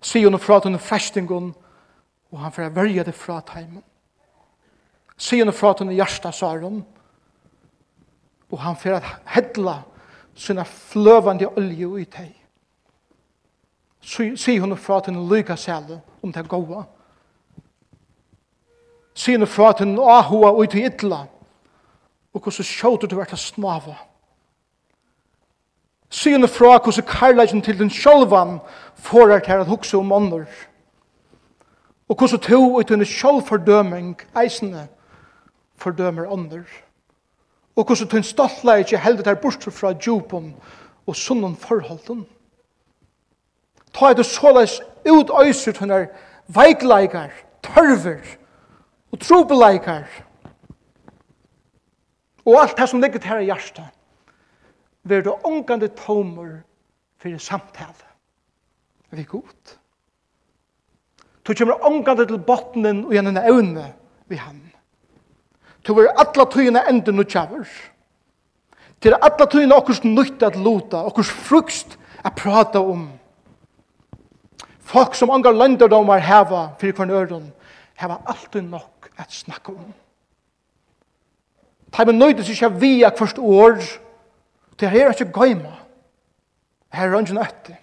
sier 0.03 0.29
hun 0.31 0.39
fra 0.39 0.61
til 0.61 0.79
festingun, 0.79 1.55
og 2.33 2.41
han 2.41 2.53
får 2.53 2.75
verja 2.75 3.05
det 3.05 3.15
fra 3.15 3.41
teimen. 3.41 3.83
Sier 5.17 5.45
hun 5.45 5.55
fra 5.55 5.73
til 5.79 5.93
hjersta 5.95 6.33
saren, 6.33 6.83
og 8.51 8.61
han 8.61 8.77
får 8.77 9.05
hedla 9.35 9.83
sina 10.35 10.65
fløvande 10.65 11.49
olje 11.57 12.01
i 12.01 12.05
teg. 12.05 12.33
Sier 14.03 14.61
hun 14.61 14.77
fra 14.77 15.01
til 15.01 15.15
lyga 15.15 15.57
sæle 15.57 16.01
om 16.23 16.33
det 16.33 16.49
goa. 16.49 16.85
Sier 19.15 19.39
hun 19.39 19.47
fra 19.47 19.73
til 19.73 19.99
ahua 20.01 20.51
og 20.51 20.71
til 20.71 20.89
ytla, 20.89 21.27
og 22.33 22.41
hvordan 22.41 22.65
sjåter 22.65 23.07
du 23.07 23.17
vært 23.17 23.29
til 23.37 23.39
snava. 23.39 23.95
Sier 23.95 24.12
Syne 26.13 26.49
fra 26.49 26.77
hvordan 26.79 27.07
karlægen 27.09 27.63
til 27.63 27.79
den 27.79 27.91
sjolvan 27.91 28.59
forar 28.95 29.39
til 29.39 29.53
at 29.53 29.67
hukse 29.67 29.97
om 29.97 30.13
ånder. 30.13 30.45
Og 32.09 32.17
hvordan 32.17 32.41
to 32.41 32.79
ut 32.79 32.91
under 32.91 33.07
sjolvfordøming 33.07 34.21
eisene 34.43 34.89
fordømer 35.77 36.27
ånder. 36.27 36.69
Og 37.77 37.85
hvordan 37.85 38.09
to 38.09 38.17
en 38.17 38.23
stoltleik 38.23 38.91
heldet 38.91 39.27
her 39.27 39.35
bort 39.35 39.65
fra 39.73 39.93
djupen 39.93 40.55
og 41.07 41.17
sunnen 41.17 41.57
forholden. 41.57 42.27
Ta 43.95 44.11
er 44.11 44.15
det 44.15 44.27
såleis 44.27 44.81
ut 45.09 45.31
øyser 45.45 45.73
til 45.73 45.91
her 45.91 46.07
veikleikar, 46.49 47.33
tørver 47.63 48.37
og 49.13 49.21
trobeleikar. 49.21 50.05
Og 52.45 52.61
alt 52.61 52.77
det 52.77 52.89
som 52.89 53.01
ligger 53.01 53.19
til 53.19 53.29
her 53.29 53.39
i 53.39 53.45
hjertet 53.45 54.02
ver 55.05 55.23
du 55.23 55.31
ångande 55.31 55.89
tomer 55.89 56.63
fyrir 57.19 57.39
samtale 57.39 58.09
vi 59.11 59.23
god. 59.23 59.77
Du 61.47 61.55
kommer 61.55 61.85
ångande 61.85 62.27
til 62.27 62.39
botnen 62.39 63.05
og 63.05 63.13
gjennom 63.13 63.37
evne 63.37 63.89
vi 64.31 64.39
han. 64.41 64.61
Du 65.87 65.99
er 65.99 66.15
alla 66.15 66.47
tøyene 66.47 66.85
enda 66.89 67.13
og 67.13 67.27
kjavur. 67.27 67.67
Det 69.03 69.11
er 69.11 69.19
alla 69.19 69.47
tøyene 69.51 69.75
okkurs 69.75 70.05
nytt 70.05 70.43
at 70.47 70.57
luta, 70.57 71.03
okkurs 71.03 71.31
frukst 71.31 71.99
at 72.25 72.37
prata 72.39 72.79
om. 72.79 73.09
Folk 74.81 75.17
som 75.19 75.31
angar 75.31 75.53
landardomar 75.53 76.23
heva 76.23 76.69
fyrir 76.79 76.95
kvarn 76.95 77.11
øron, 77.11 77.51
heva 77.99 78.21
alltid 78.27 78.63
nok 78.63 79.11
at 79.19 79.33
snakka 79.33 79.73
om. 79.73 79.93
Ta 81.93 82.05
med 82.05 82.15
nøydes 82.15 82.49
ikkje 82.49 82.71
via 82.81 83.11
kvart 83.11 83.39
år, 83.39 83.83
Det 84.83 84.91
er 84.91 85.13
ikke 85.13 85.31
gøyma. 85.31 85.77
Her 86.93 87.07
er 87.07 87.19
ønsken 87.19 87.39
etter. 87.39 87.77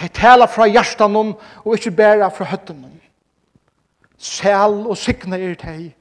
De 0.00 0.08
tala 0.08 0.46
fra 0.48 0.64
hjertan 0.66 1.16
og 1.20 1.74
ikke 1.76 1.92
bæra 1.98 2.30
fra 2.32 2.48
høtten 2.48 2.86
Sel 4.16 4.86
og 4.86 4.96
signa 4.96 5.36
er 5.36 5.54
de 5.58 5.92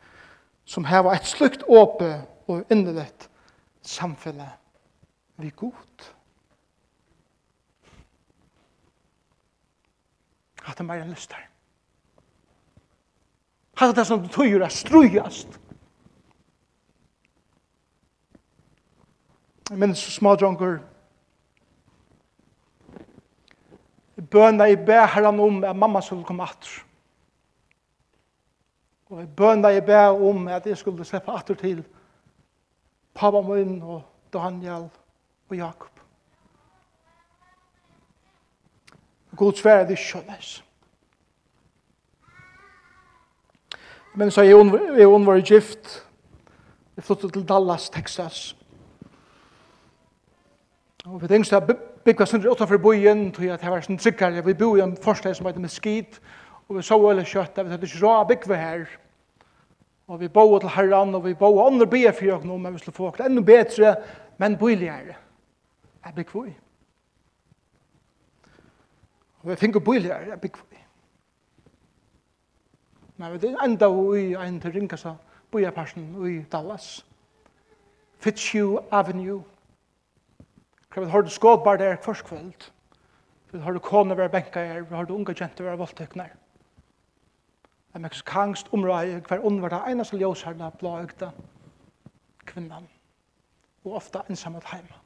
som 0.66 0.86
heva 0.86 1.16
et 1.18 1.28
slukt 1.28 1.64
åpe 1.68 2.22
og 2.48 2.72
innelett 2.72 3.28
samfunnet 3.82 4.56
vi 5.42 5.50
god. 5.58 6.06
Hatt 10.62 10.78
det 10.78 10.86
mer 10.86 11.02
enn 11.02 11.12
lyst 11.12 11.34
her. 11.34 11.48
Hatt 13.82 13.98
det 13.98 14.06
som 14.08 14.22
du 14.22 14.30
tøyer 14.32 14.62
er 14.62 14.72
strujast 14.72 15.58
Jeg 19.72 19.80
minnes 19.80 20.00
små 20.12 20.34
dronker. 20.36 20.80
Bøna 24.32 24.66
i 24.68 24.76
bæ 24.76 25.06
herran 25.14 25.40
om 25.40 25.64
at 25.64 25.76
mamma 25.76 26.02
skulle 26.02 26.26
komme 26.28 26.44
atter. 26.44 26.84
Og 29.10 29.20
jeg 29.20 29.30
bøna 29.36 29.70
i 29.72 29.82
bæ 29.82 30.10
om 30.12 30.48
at 30.48 30.68
jeg 30.68 30.78
skulle 30.78 31.06
slippe 31.06 31.32
atter 31.32 31.56
til 31.56 31.86
pappa 33.14 33.42
min 33.42 33.82
og 33.82 34.04
Daniel 34.34 34.90
og 35.50 35.56
Jakob. 35.56 36.00
God 39.36 39.54
svære 39.54 39.88
det 39.88 39.98
skjønnes. 39.98 40.64
Men 44.16 44.32
så 44.32 44.42
er 44.42 44.46
jeg, 44.46 45.00
jeg 45.00 45.08
var 45.10 45.40
gift. 45.40 46.08
Jeg 46.96 47.04
flyttet 47.04 47.34
til 47.34 47.48
Dallas, 47.48 47.90
Texas. 47.90 48.61
Og 51.06 51.22
vi 51.22 51.28
tenkte 51.28 51.58
at 51.58 51.70
byggva 52.06 52.26
sindri 52.30 52.50
utanfor 52.50 52.78
bojen, 52.78 53.32
tog 53.34 53.48
at 53.50 53.62
det 53.62 53.70
var 53.74 53.82
sånn 53.82 53.98
tryggare, 53.98 54.44
vi 54.46 54.54
bor 54.54 54.78
i 54.78 54.84
en 54.84 54.94
forsted 55.02 55.34
som 55.38 55.48
heter 55.50 55.64
Meskid, 55.64 56.20
og 56.68 56.78
vi 56.78 56.84
så 56.86 56.98
veldig 57.02 57.26
kjøtt, 57.26 57.58
vi 57.58 57.72
tenkte 57.72 57.88
ikke 57.90 58.02
råd 58.04 58.28
byggva 58.30 58.60
her, 58.60 58.84
og 60.12 60.20
vi 60.22 60.30
bor 60.30 60.60
til 60.60 60.74
herran, 60.76 61.16
og 61.18 61.26
vi 61.26 61.34
bo 61.40 61.50
andre 61.66 61.88
byer 61.90 62.14
for 62.14 62.36
oss 62.36 62.46
nå, 62.46 62.58
men 62.58 62.76
vi 62.76 62.84
skulle 62.84 62.96
få 62.96 63.14
det 63.18 63.26
enda 63.26 63.42
bedre, 63.48 63.96
men 64.38 64.58
boligere. 64.60 65.16
Jeg 66.06 66.16
byggva 66.16 66.44
vi. 66.46 66.54
Og 69.42 69.50
vi 69.50 69.56
finner 69.58 69.80
boligere, 69.80 70.30
jeg 70.30 70.42
byggva 70.42 70.68
vi. 70.70 70.84
Men 73.18 73.42
vi 73.42 73.56
enda 73.66 73.90
vi 73.90 74.28
en 74.34 74.60
til 74.62 74.76
ringkassa 74.78 75.16
bojaparsen 75.52 76.12
i 76.30 76.42
Dallas, 76.52 77.06
Fitzhugh 78.20 78.84
Avenue, 78.92 79.42
Hva 80.92 81.06
vi 81.06 81.12
har 81.12 81.22
det 81.22 81.32
skådbar 81.32 81.78
der 81.78 81.96
først 82.04 82.26
kveld? 82.28 82.72
Vi 83.52 83.60
har 83.60 83.74
det 83.74 83.82
kone 83.82 84.18
være 84.18 84.30
benka 84.30 84.64
her, 84.66 84.82
vi 84.82 84.96
har 84.96 85.06
det 85.06 85.14
unga 85.16 85.34
jenter 85.40 85.64
være 85.64 85.78
voldtekner. 85.78 86.32
Det 87.92 88.00
er 88.00 88.00
meks 88.00 88.22
kangst 88.22 88.68
omrøy 88.74 89.20
hver 89.28 89.44
ondvarda 89.44 89.82
einast 89.88 90.14
ljøsherna 90.14 90.70
blåøgda 90.80 91.32
kvinnan. 92.46 92.88
Og 93.86 93.96
ofta 93.96 94.22
ensamhet 94.30 94.64
heima. 94.72 95.00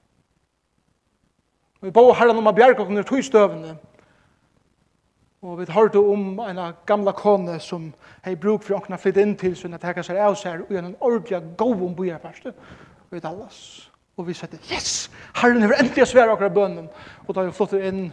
Vi 1.82 1.91
bo 1.91 2.13
herran 2.13 2.38
om 2.38 2.48
a 2.48 2.52
bjerg 2.52 2.80
og 2.80 3.06
tog 3.06 3.24
støvende. 3.24 3.78
Og 5.41 5.60
vi 5.60 5.65
hørte 5.69 5.98
om 5.98 6.39
en 6.39 6.74
gamla 6.86 7.12
kone 7.12 7.60
som 7.60 7.93
hei 8.26 8.36
bruk 8.36 8.63
for 8.63 8.78
åkna 8.78 8.98
flytte 8.98 9.21
inn 9.21 9.36
til 9.38 9.56
sin 9.56 9.74
at 9.74 9.84
hekka 9.84 10.04
seg 10.04 10.17
av 10.17 10.36
seg 10.36 10.63
og 10.65 10.78
en 10.78 10.95
ordelig 11.00 11.43
gov 11.58 11.84
om 11.86 11.95
bojarparste 11.95 12.54
i 13.12 13.19
Dallas. 13.19 13.91
Og 14.15 14.28
vi 14.28 14.34
sier, 14.34 14.60
yes, 14.71 15.10
Herren 15.36 15.63
er 15.63 15.75
endelig 15.80 16.08
svære 16.08 16.32
akkurat 16.32 16.54
bønnen. 16.54 16.88
Og 17.28 17.36
da 17.36 17.43
vi 17.43 17.56
flyttet 17.56 17.84
inn, 17.89 18.06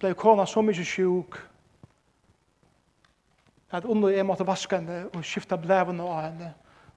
ble 0.00 0.14
kona 0.14 0.46
så 0.46 0.62
mye 0.62 0.84
sjuk, 0.86 1.40
at 3.70 3.84
under 3.84 4.10
jeg 4.10 4.26
måtte 4.26 4.46
vaske 4.46 4.78
henne 4.78 5.04
og 5.14 5.24
skifte 5.26 5.58
blevene 5.58 6.02
av 6.02 6.22
henne 6.24 6.52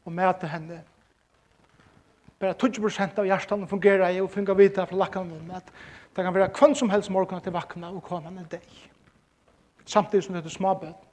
og 0.05 0.13
møte 0.13 0.49
henne. 0.49 0.79
Bare 2.41 2.55
20% 2.59 3.19
av 3.21 3.27
hjertene 3.29 3.69
fungerer 3.69 4.07
jeg 4.09 4.23
og 4.23 4.31
fungerer 4.33 4.57
videre 4.57 4.87
fra 4.89 4.97
lakkene 5.03 5.29
min, 5.29 5.51
at 5.53 5.69
det 6.15 6.25
kan 6.25 6.33
være 6.33 6.49
hvem 6.57 6.73
som 6.75 6.89
helst 6.89 7.11
morgen 7.13 7.41
til 7.41 7.53
vakna 7.53 7.91
og 7.93 8.03
kona 8.05 8.33
er 8.41 8.49
deg. 8.57 8.65
Samtidig 9.85 10.23
som 10.25 10.35
det 10.35 10.45
er 10.45 10.53
småbøtt. 10.53 11.12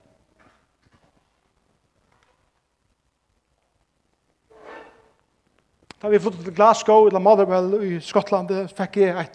Da 6.02 6.08
vi 6.08 6.18
flyttet 6.18 6.44
til 6.44 6.54
Glasgow, 6.54 7.06
eller 7.06 7.18
Motherwell 7.18 7.82
i 7.84 8.00
Skottland, 8.00 8.48
fikk 8.76 8.96
jeg 8.96 9.20
et, 9.20 9.34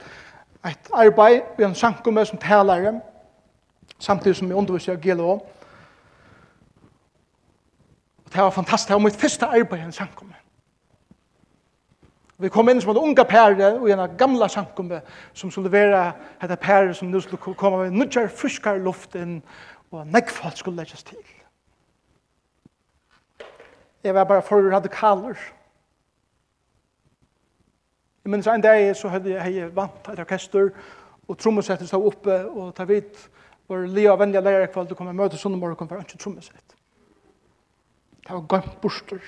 et 0.65 0.87
arbeid 0.93 1.59
i 1.59 1.63
en 1.63 1.75
sankumme 1.75 2.25
som 2.25 2.39
talere, 2.41 2.95
samtidig 3.99 4.35
som 4.35 4.47
jeg 4.47 4.57
underviser 4.57 4.95
av 4.95 5.01
GLO. 5.03 5.35
Og 8.25 8.33
det 8.33 8.41
var 8.41 8.49
fantastisk, 8.49 8.87
det 8.87 8.97
var 8.97 9.05
mitt 9.05 9.21
første 9.21 9.45
arbeid 9.45 9.83
i 9.83 9.85
en 9.85 9.93
sankumme. 9.93 10.33
Vi 12.37 12.49
kom 12.51 12.67
inn 12.69 12.81
som 12.83 12.91
en 12.91 12.97
unga 12.99 13.23
pære 13.23 13.69
og 13.77 13.85
en 13.89 14.17
gamla 14.17 14.47
sankumme 14.51 14.99
som 15.33 15.51
skulle 15.51 15.71
være 15.71 16.01
et 16.43 16.59
pære 16.59 16.93
som 16.93 17.07
nu 17.07 17.21
skulle 17.21 17.55
komme 17.55 17.77
med 17.83 17.91
nudjar 17.95 18.27
friskar 18.27 18.81
luft 18.81 19.15
inn 19.15 19.37
og 19.91 20.07
nekfalt 20.07 20.57
skulle 20.57 20.81
legges 20.81 21.03
til. 21.03 21.21
Jeg 24.03 24.15
var 24.15 24.23
bare 24.23 24.41
for 24.41 24.59
radikaler. 24.73 25.37
Jeg 28.25 28.31
minns 28.33 28.47
en 28.49 28.61
dag 28.61 28.95
så 28.97 29.09
hadde 29.13 29.35
jeg 29.37 29.67
vant 29.75 30.07
et 30.09 30.19
orkester, 30.19 30.71
og 31.29 31.37
trommesettet 31.37 31.85
stod 31.85 32.07
oppe, 32.09 32.37
og 32.49 32.71
ta 32.73 32.87
vidt 32.89 33.19
var 33.69 33.85
lia 33.85 34.15
og 34.15 34.19
vennlige 34.19 34.41
lærere 34.41 34.71
kvall, 34.73 34.87
du 34.89 34.95
kom 34.97 35.11
og 35.11 35.17
møte 35.17 35.37
sånne 35.37 35.59
morgen, 35.61 35.89
var 35.89 36.01
ikke 36.01 36.17
trommesett. 36.23 36.73
Det 38.25 38.33
var 38.33 38.47
gømt 38.49 38.79
borster. 38.81 39.21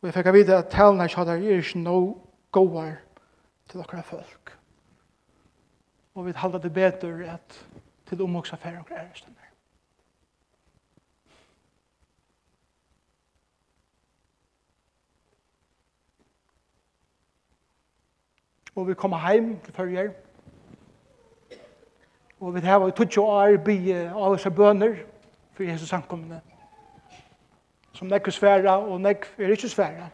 Og 0.00 0.08
jeg 0.08 0.16
fikk 0.16 0.32
av 0.32 0.38
vite 0.38 0.56
at 0.56 0.72
talene 0.72 1.10
ikke 1.10 1.20
hadde 1.20 1.36
er 1.36 1.60
ikke 1.60 1.84
noe 1.84 2.14
gåar 2.56 2.96
til 3.68 3.84
dere 3.84 4.08
folk. 4.08 4.56
Og 6.16 6.26
vi 6.26 6.36
halda 6.40 6.60
det 6.64 6.72
bedre 6.72 7.36
at 7.36 7.60
til 8.08 8.24
omvoksa 8.24 8.56
færre 8.56 8.80
og 8.80 8.88
greier 8.88 9.12
stedet. 9.12 9.41
og 18.74 18.88
vi 18.88 18.94
kom 18.94 19.12
heim 19.12 19.58
til 19.64 19.74
førjer. 19.74 20.10
Og 22.40 22.54
vi 22.54 22.60
hava 22.60 22.88
i 22.88 22.92
20 22.92 23.20
år 23.20 23.56
by 23.64 23.76
av 24.08 24.32
oss 24.32 24.46
bøner 24.56 24.96
for 25.54 25.62
Jesus 25.62 25.88
samkommende. 25.88 26.40
Som 27.92 28.08
nekk 28.08 28.26
er 28.26 28.34
sværa 28.34 28.78
og 28.80 29.00
nekk 29.00 29.28
er 29.38 29.52
ikke 29.52 29.68
sværa. 29.68 30.08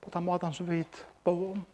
På 0.00 0.10
den 0.14 0.24
måten 0.24 0.52
som 0.52 0.70
vi 0.70 0.84
bo 1.24 1.52
om. 1.52 1.64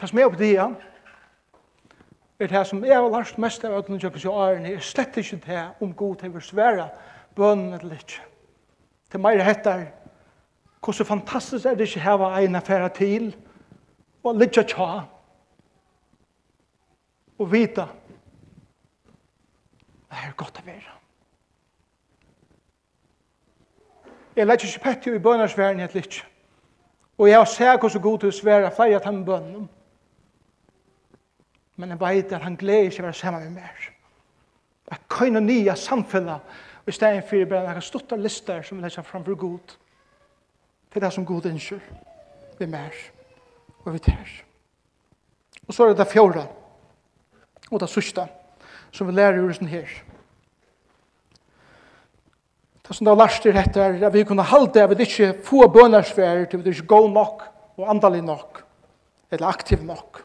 Det 0.00 0.08
som 0.08 0.18
er 0.18 0.24
oppe 0.24 0.38
det. 0.38 0.58
Er 2.38 2.46
det 2.46 2.66
som 2.66 2.84
jeg 2.84 2.96
har 2.96 3.10
lært 3.10 3.38
mest 3.38 3.64
av 3.64 3.78
at 3.78 3.88
noen 3.88 4.00
kjøkker 4.00 4.20
seg 4.20 4.30
årene, 4.30 4.72
er 4.74 4.80
slett 4.82 5.16
ikke 5.16 5.40
det 5.46 5.60
om 5.80 5.92
god 5.94 6.16
til 6.22 6.34
å 6.36 6.42
svære 6.42 6.88
bønnen 7.36 7.74
eller 7.78 7.98
ikke. 7.98 8.22
Det 9.08 9.18
er 9.18 9.22
mer 9.22 9.42
hettar, 9.46 9.84
hvordan 10.84 11.06
fantastisk 11.06 11.66
er 11.66 11.74
det 11.74 11.88
ikke 11.88 12.04
hava 12.04 12.30
en 12.40 12.58
affæra 12.58 12.88
til, 12.88 13.34
og 14.24 14.40
litt 14.40 14.56
tja, 14.56 15.04
og 17.38 17.52
vite 17.52 17.86
det 20.14 20.28
er 20.28 20.34
godt 20.38 20.60
å 20.60 20.66
være. 20.66 20.92
Jeg 24.36 24.46
lærte 24.46 24.66
ikke 24.66 24.82
pett 24.82 25.06
i 25.10 25.18
bønnersværen 25.22 25.80
et 25.82 25.94
litt. 25.94 26.20
Og 27.18 27.28
jeg 27.28 27.38
har 27.38 27.50
sett 27.50 27.80
hvordan 27.80 28.02
god 28.02 28.20
til 28.22 28.30
å 28.30 28.34
svære 28.34 28.70
flere 28.74 28.98
av 28.98 29.06
dem 29.06 29.24
bønnen. 29.26 29.66
Men 31.76 31.94
jeg 31.94 32.00
vet 32.00 32.32
at 32.34 32.46
han 32.46 32.58
gleder 32.58 32.90
ikke 32.90 33.02
å 33.02 33.08
være 33.08 33.18
sammen 33.18 33.44
med 33.48 33.62
meg. 33.62 33.88
Jeg 34.90 35.02
kan 35.10 35.38
jo 35.38 35.42
nye 35.42 35.76
samfunnet 35.78 36.56
Og 36.84 36.88
i 36.88 36.92
stedet 36.92 37.24
for 37.24 37.48
bare 37.48 37.72
noen 37.72 37.84
stuttar 37.84 38.20
lister 38.20 38.60
som 38.62 38.76
vi 38.76 38.84
legger 38.84 39.04
framfor 39.06 39.36
god. 39.40 39.76
Det 40.92 41.00
er 41.00 41.06
det 41.06 41.12
som 41.14 41.24
god 41.24 41.46
innskjør. 41.48 41.84
Vi 42.58 42.66
mer. 42.68 42.98
Og 43.84 43.94
vi 43.94 44.02
tær. 44.04 44.32
Og 45.64 45.74
så 45.74 45.84
er 45.84 45.94
det 45.94 46.02
det 46.02 46.10
fjorda. 46.12 46.44
Og 47.70 47.80
det 47.80 47.88
sørste. 47.88 48.26
Som 48.92 49.08
vi 49.08 49.16
lærer 49.16 49.40
ur 49.40 49.54
sånn 49.56 49.72
her. 49.72 49.88
Det 52.84 52.92
som 52.92 53.08
det 53.08 53.14
har 53.14 53.22
lært 53.22 53.40
til 53.40 53.56
dette 53.56 53.80
er 53.80 53.96
at 54.04 54.12
vi 54.12 54.26
kunne 54.28 54.44
halde 54.44 54.84
at 54.84 54.92
vi 54.92 55.06
ikke 55.08 55.30
få 55.46 55.64
bønnersfærer 55.72 56.44
til 56.50 56.60
vi 56.60 56.74
ikke 56.74 56.90
går 56.92 57.08
nok 57.14 57.46
og 57.80 57.88
andalig 57.88 58.20
nok. 58.22 58.60
Eller 59.32 59.48
aktiv 59.48 59.80
nok. 59.82 60.20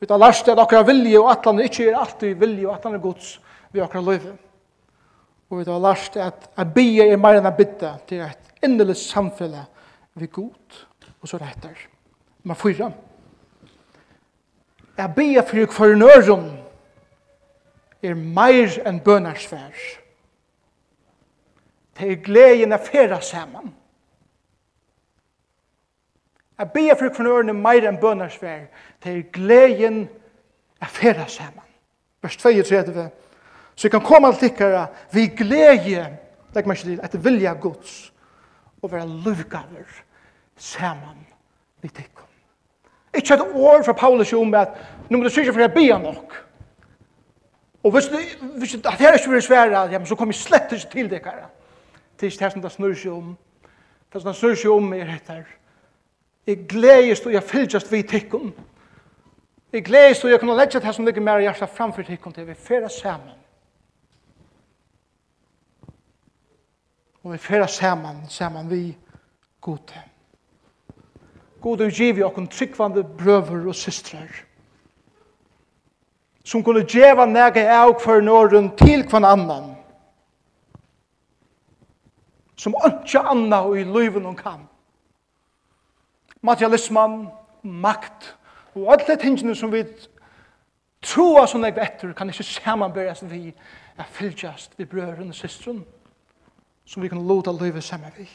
Vi 0.00 0.08
har 0.08 0.20
lært 0.20 0.48
at 0.48 0.58
akkurat 0.58 0.88
vilje 0.88 1.20
og 1.20 1.28
atlan 1.30 1.60
ikke 1.60 1.90
er 1.90 2.00
alltid 2.00 2.40
vilje 2.40 2.66
og 2.66 2.74
atlan 2.74 2.96
er 2.96 3.04
gods 3.04 3.36
vi 3.72 3.84
akkurat 3.84 4.04
løyve. 4.04 4.36
Og 5.50 5.58
vi 5.58 5.64
har 5.68 5.78
lært 5.78 6.16
at 6.18 6.48
a 6.58 6.64
bia 6.64 7.06
er 7.06 7.20
meir 7.20 7.38
enn 7.38 7.46
a 7.46 7.54
bytta 7.54 7.92
til 8.08 8.24
et 8.24 8.64
innelig 8.66 8.96
samfelle 8.98 9.62
vi 10.18 10.26
god 10.26 10.80
og 11.20 11.28
så 11.28 11.38
rettar. 11.38 11.76
Man 12.42 12.56
fyra. 12.56 12.90
A 14.98 15.06
bia 15.06 15.42
fyrir 15.46 15.68
kvarnørum 15.70 16.48
er 18.02 18.14
meir 18.14 18.78
enn 18.86 19.00
bønarsvær. 19.04 19.74
Det 21.96 22.12
er 22.12 22.22
gleden 22.24 22.72
a 22.72 22.78
fyrra 22.80 23.20
saman. 23.20 23.74
A 26.58 26.64
bia 26.64 26.96
fyrir 26.96 27.14
kvarnørum 27.14 27.52
er 27.52 27.60
meir 27.60 27.88
enn 27.88 28.00
bønarsvær. 28.00 28.66
Det 29.04 29.12
er 29.12 29.30
gleden 29.32 30.08
a 30.80 30.88
fyrra 30.90 31.28
saman. 31.28 31.64
Vers 32.22 32.36
32 32.36 33.10
Så 33.76 33.88
vi 33.88 33.90
kan 33.90 34.00
komme 34.00 34.32
til 34.32 34.48
tikkere, 34.48 34.86
vi 35.12 35.26
gleder, 35.36 36.14
legg 36.54 36.68
meg 36.68 36.78
ikke 36.78 36.88
til, 36.88 37.00
etter 37.04 37.20
vilja 37.20 37.52
gods, 37.60 37.96
og 38.82 38.92
være 38.92 39.08
lukkaver 39.26 39.98
sammen 40.56 41.26
vi 41.82 41.88
tikkere. 41.88 42.24
Ikke 43.16 43.34
et 43.34 43.44
år 43.54 43.84
fra 43.84 43.92
Paulus 43.92 44.32
om 44.32 44.54
at 44.54 44.72
nå 45.10 45.18
må 45.18 45.24
du 45.24 45.32
sykje 45.32 45.52
for 45.52 45.60
jeg 45.60 45.74
bia 45.74 45.98
nok. 45.98 46.34
Og 47.84 47.92
hvis 47.92 48.08
du, 48.08 48.16
hvis 48.58 48.72
du 48.72 48.88
at 48.88 48.98
her 48.98 49.12
ikke 49.12 49.30
vil 49.30 49.42
svære, 49.42 49.84
ja, 49.92 49.98
men 49.98 50.06
så 50.06 50.16
kommer 50.16 50.34
jeg 50.34 50.40
slett 50.40 50.72
ikke 50.72 50.90
til 50.92 51.10
det, 51.10 51.22
kare. 51.22 51.46
Det 52.16 52.26
er 52.26 52.32
ikke 52.32 52.44
det 52.44 52.52
som 52.52 52.62
det 52.62 52.72
snur 52.72 52.94
seg 52.94 53.12
om. 53.12 53.36
Det 54.12 54.22
som 54.22 54.32
det 54.32 54.36
snur 54.40 54.54
seg 54.54 54.70
om 54.72 54.92
er 54.92 55.14
etter. 55.14 55.44
Jeg 56.46 56.64
gledes 56.68 57.26
og 57.26 57.32
jeg 57.32 57.42
fylltjast 57.42 57.92
vi 57.92 58.02
tikkun. 58.02 58.54
Jeg 59.72 59.84
gledes 59.84 60.24
og 60.24 60.30
jeg 60.30 60.40
kunne 60.40 60.56
legge 60.56 60.80
det 60.80 60.94
som 60.94 61.04
ligger 61.04 61.20
mer 61.20 61.38
i 61.38 61.50
hjertet 61.50 61.68
framfor 61.76 62.02
tikkun 62.02 62.32
til 62.32 62.48
vi 62.48 62.54
fyrir 62.54 62.88
sammen 62.88 63.45
og 67.26 67.32
vi 67.32 67.38
færa 67.38 67.66
saman, 67.66 68.16
saman 68.28 68.70
vi 68.70 68.96
gode. 69.60 70.02
Gode 71.60 71.84
og 71.84 71.90
giv 71.90 72.18
i 72.18 72.22
okken 72.22 72.46
tryggvande 72.48 73.04
brøver 73.18 73.66
og 73.66 73.74
systrar, 73.74 74.30
som 76.44 76.62
kunne 76.62 76.84
djeva 76.86 77.26
nega 77.26 77.64
av 77.80 77.96
hver 78.04 78.22
nåren 78.22 78.70
til 78.78 79.02
hver 79.10 79.26
annan, 79.26 79.74
som 82.56 82.78
ønskja 82.86 83.24
anna 83.26 83.64
og 83.66 83.74
i 83.80 83.82
løyven 83.82 84.24
hun 84.24 84.38
kan. 84.38 84.62
Materialisman, 86.46 87.26
makt, 87.62 88.36
og 88.74 88.92
alle 88.92 89.10
de 89.10 89.18
tingene 89.22 89.54
som 89.58 89.72
vi 89.72 89.82
troa 91.02 91.46
som 91.46 91.64
jeg 91.64 91.74
vet, 91.74 92.06
kan 92.16 92.30
ikke 92.30 92.42
samanbæres 92.54 93.26
vi 93.26 93.54
er 93.98 94.10
fylgjast 94.14 94.78
vi 94.78 94.84
brøren 94.84 95.28
og 95.28 95.34
systeren 95.34 95.84
som 96.86 97.02
vi 97.02 97.08
kan 97.08 97.26
låta 97.26 97.52
livet 97.52 97.84
sammen 97.84 98.10
vi. 98.16 98.28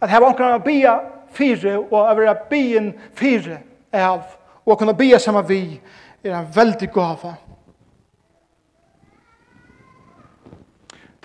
At 0.00 0.10
her 0.10 0.24
omkring 0.24 0.54
å 0.56 0.64
bia 0.64 0.94
fire, 1.32 1.78
og 1.78 1.94
å 2.00 2.16
være 2.16 2.34
bien 2.50 2.92
fire 3.16 3.60
av, 3.92 4.24
og 4.64 4.74
å 4.74 4.78
kunne 4.80 4.96
bia 4.96 5.18
sammen 5.20 5.46
vi, 5.48 5.80
er 6.24 6.38
en 6.38 6.50
veldig 6.54 6.88
gava. 6.92 7.34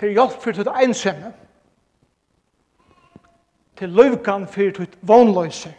Til 0.00 0.16
hjelp 0.16 0.38
for 0.40 0.56
ditt 0.56 0.70
ensomme, 0.84 1.32
til 3.80 3.92
løvkan 3.96 4.46
for 4.48 4.76
ditt 4.76 4.96
vanløse, 5.08 5.72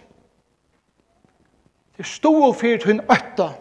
til 1.97 2.09
stål 2.09 2.53
for 2.57 2.85
ditt 2.85 3.09
øtta, 3.13 3.51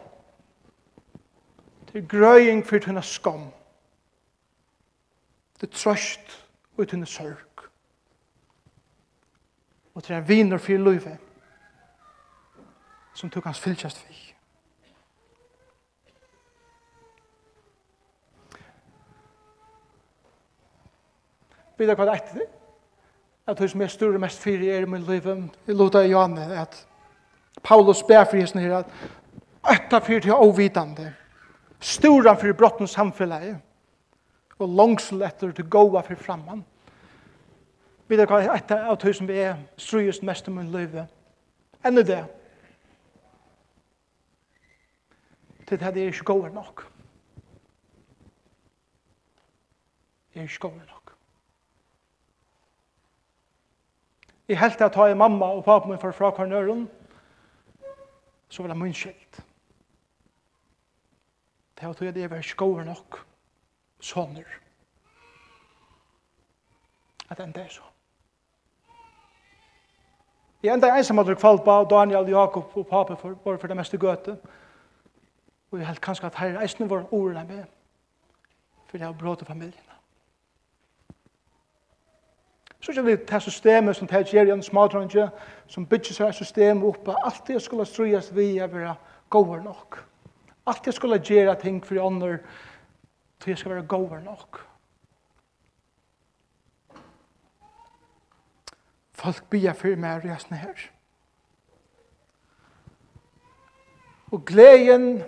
til 1.92 2.06
grøying 2.08 2.64
for 2.64 2.80
ditt 2.80 3.04
skam, 3.04 3.48
Det 5.60 5.68
er 5.68 5.76
trøst 5.76 6.46
og 6.76 6.88
tunne 6.88 7.06
sørg. 7.06 7.66
Og 9.94 10.02
til 10.02 10.16
en 10.16 10.28
viner 10.28 10.58
for 10.58 10.78
livet 10.78 11.18
som 13.14 13.30
tok 13.30 13.44
hans 13.44 13.60
fylkjast 13.60 14.00
vi. 14.08 14.16
Bidra 21.76 21.96
hva 21.96 22.06
det 22.08 22.16
etter 22.16 22.40
det? 22.40 22.48
At 23.48 23.60
som 23.60 23.80
meg 23.80 23.90
større 23.92 24.20
mest 24.20 24.40
fyrir 24.40 24.70
er 24.72 24.84
i 24.84 24.88
min 24.88 25.04
liv, 25.04 25.26
i 25.66 25.74
lota 25.74 26.04
i 26.04 26.12
Johanne, 26.12 26.44
at 26.60 26.76
Paulus 27.62 28.02
ber 28.06 28.24
for 28.24 28.36
Jesus 28.36 28.60
her, 28.60 28.78
at 28.78 28.86
etter 29.74 30.00
fyrir 30.04 30.22
til 30.24 30.36
avvidande, 30.36 31.10
stora 31.80 32.36
fyrir 32.38 32.56
brottens 32.56 32.94
samfellet, 32.94 33.58
og 34.60 34.68
langsel 34.68 35.22
etter 35.22 35.52
til 35.52 35.68
gåa 35.70 36.02
for 36.04 36.20
framman. 36.20 36.64
Vi 38.08 38.18
vet 38.18 38.28
hva 38.28 38.42
et 38.42 38.72
av 38.74 38.96
tøy 38.98 39.12
som 39.14 39.28
vi 39.28 39.38
er 39.38 39.58
strøyest 39.78 40.24
mest 40.26 40.48
om 40.50 40.58
en 40.58 40.72
løyve. 40.72 41.06
Enn 41.86 42.00
er 42.00 42.06
det. 42.06 42.22
Til 45.68 45.78
det 45.78 46.02
er 46.02 46.10
ikke 46.10 46.26
gåa 46.32 46.50
nok. 46.50 46.82
Det 50.34 50.42
er 50.42 50.48
ikke 50.50 50.66
gåa 50.66 50.82
nok. 50.88 51.14
Jeg 54.50 54.58
helt 54.58 54.80
at 54.82 54.96
jeg 54.96 55.16
mamma 55.16 55.46
og 55.54 55.64
pappa 55.64 55.88
min 55.88 55.98
for 56.02 56.10
fra 56.10 56.30
kvarnøren, 56.34 56.88
så 58.48 58.62
var 58.62 58.68
det 58.68 58.78
min 58.78 58.94
skilt. 58.94 59.44
Det 61.78 61.86
var 61.86 61.92
tøy 61.94 62.08
at 62.10 62.16
jeg 62.16 62.30
var 62.30 62.42
ikke 62.42 62.56
gåa 62.56 62.84
nok 62.84 63.29
soner. 64.00 64.44
At 67.30 67.40
enda 67.40 67.60
er 67.60 67.68
så. 67.68 67.82
Jeg 70.62 70.74
enda 70.74 70.86
er 70.86 70.98
ensam 70.98 71.18
at 71.18 71.26
du 71.26 71.34
kvalpa, 71.34 71.84
Daniel, 71.90 72.28
Jakob 72.28 72.76
og 72.76 72.86
pape 72.86 73.16
for, 73.16 73.36
for, 73.44 73.56
for 73.56 73.66
det 73.66 73.76
meste 73.76 73.98
gøte. 73.98 74.36
Og 75.70 75.78
jeg 75.78 75.86
held 75.86 76.02
kanskje 76.04 76.26
at 76.26 76.34
herre 76.34 76.62
eisne 76.62 76.90
var 76.90 77.14
ordene 77.14 77.44
med, 77.48 77.64
for 78.86 78.98
det 78.98 79.06
er 79.06 79.12
bråte 79.12 79.44
familien. 79.44 79.86
Så 82.80 82.92
er 82.92 83.02
det 83.02 83.28
det 83.28 83.42
systemet 83.42 83.96
som 83.96 84.08
det 84.08 84.26
gjør 84.26 84.46
i 84.46 84.50
en 84.50 84.62
smadrønge, 84.62 85.28
som 85.66 85.86
bygger 85.86 86.16
seg 86.16 86.34
systemet 86.34 86.84
opp, 86.88 87.08
alt 87.24 87.46
det 87.46 87.62
skulle 87.62 87.84
strøyes 87.84 88.30
vi 88.34 88.56
er 88.58 88.66
være 88.72 88.94
gode 89.30 89.62
nok. 89.64 90.04
Alt 90.66 90.84
det 90.84 90.94
skulle 90.94 91.20
gjøre 91.20 91.54
ting 91.60 91.86
for 91.86 92.06
andre, 92.06 92.38
til 93.40 93.50
jeg 93.50 93.58
skal 93.58 93.70
være 93.70 93.86
gåver 93.86 94.20
nok. 94.20 94.66
Folk 99.12 99.44
bia 99.50 99.72
for 99.76 99.96
meg 100.00 100.24
røsene 100.24 100.56
her. 100.56 100.86
Og 104.32 104.44
gleden 104.46 105.22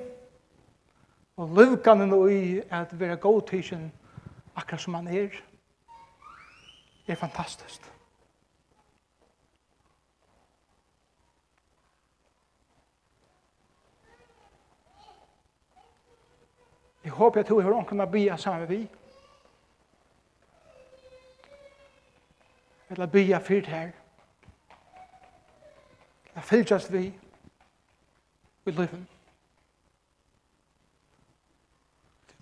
og 1.37 1.49
løvkanen 1.57 2.13
i 2.31 2.61
at 2.71 3.01
være 3.01 3.17
god 3.17 3.43
tidsen 3.49 3.93
akkurat 4.57 4.81
som 4.81 4.95
han 4.95 5.09
er, 5.09 5.29
er 7.07 7.15
fantastisk. 7.15 7.92
Jeg 17.05 17.13
håper 17.13 17.41
at 17.41 17.49
du 17.49 17.61
har 17.61 17.71
noen 17.71 18.01
å 18.01 18.07
bya 18.07 18.37
sammen 18.39 18.67
med 18.67 18.69
vi. 18.69 18.83
Eller 22.93 23.07
bya 23.07 23.41
fyrt 23.41 23.67
her. 23.67 23.91
Eller 26.33 26.47
fylltjast 26.47 26.93
vi. 26.93 27.09
Vi 28.65 28.73
livet. 28.73 29.09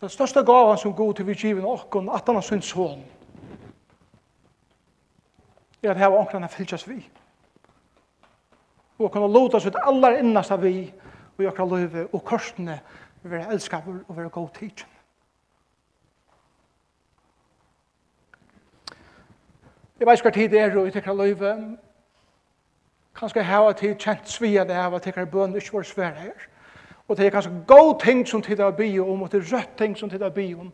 Det 0.00 0.06
er 0.08 0.12
største 0.12 0.42
gavan 0.44 0.78
som 0.78 0.94
god 0.96 1.14
til 1.14 1.26
vi 1.28 1.34
givet 1.36 1.64
okkon, 1.64 2.08
at 2.08 2.26
han 2.26 2.34
har 2.34 2.42
sin 2.42 2.62
son. 2.62 3.02
er 5.82 5.90
at 5.90 5.98
her 5.98 6.12
onkran 6.12 6.44
er 6.44 6.48
fylltjast 6.48 6.88
vi. 6.88 7.00
Og 8.98 9.12
kunne 9.12 9.28
lota 9.32 9.56
oss 9.56 9.66
ut 9.66 9.76
allar 9.84 10.18
innast 10.18 10.50
av 10.50 10.62
vi, 10.64 10.92
og 11.36 11.44
i 11.44 11.48
okra 11.48 11.64
løyve, 11.64 12.06
og 12.12 12.24
korsene, 12.24 12.80
og 12.80 13.09
vi 13.22 13.30
være 13.30 13.52
elskapur 13.52 13.96
og 14.08 14.16
være 14.16 14.28
god 14.28 14.48
tid. 14.58 14.70
Jeg 20.00 20.06
vet 20.06 20.22
hva 20.22 20.30
tid 20.30 20.52
er, 20.56 20.76
og 20.76 20.84
jeg 20.84 20.92
tenker 20.92 21.12
løyve, 21.12 21.78
kanskje 23.14 23.42
jeg 23.42 23.46
har 23.46 23.72
tid 23.72 23.94
kjent 24.00 24.28
svia 24.32 24.64
det 24.64 24.78
av 24.80 24.94
at 24.96 25.06
jeg 25.06 25.14
har 25.16 25.28
bøn 25.28 25.54
ikke 25.54 25.76
var 25.76 25.82
svære 25.82 26.14
her. 26.14 26.46
Og 27.08 27.16
det 27.16 27.26
er 27.26 27.30
kanskje 27.30 27.64
god 27.66 28.00
ting 28.00 28.28
som 28.28 28.42
tid 28.42 28.58
er 28.58 28.70
bi 28.70 28.98
om, 28.98 29.22
og 29.22 29.32
det 29.32 29.42
er 29.42 29.56
rødt 29.56 29.76
ting 29.78 29.98
som 29.98 30.10
tid 30.10 30.22
er 30.22 30.30
bi 30.30 30.54
om, 30.54 30.72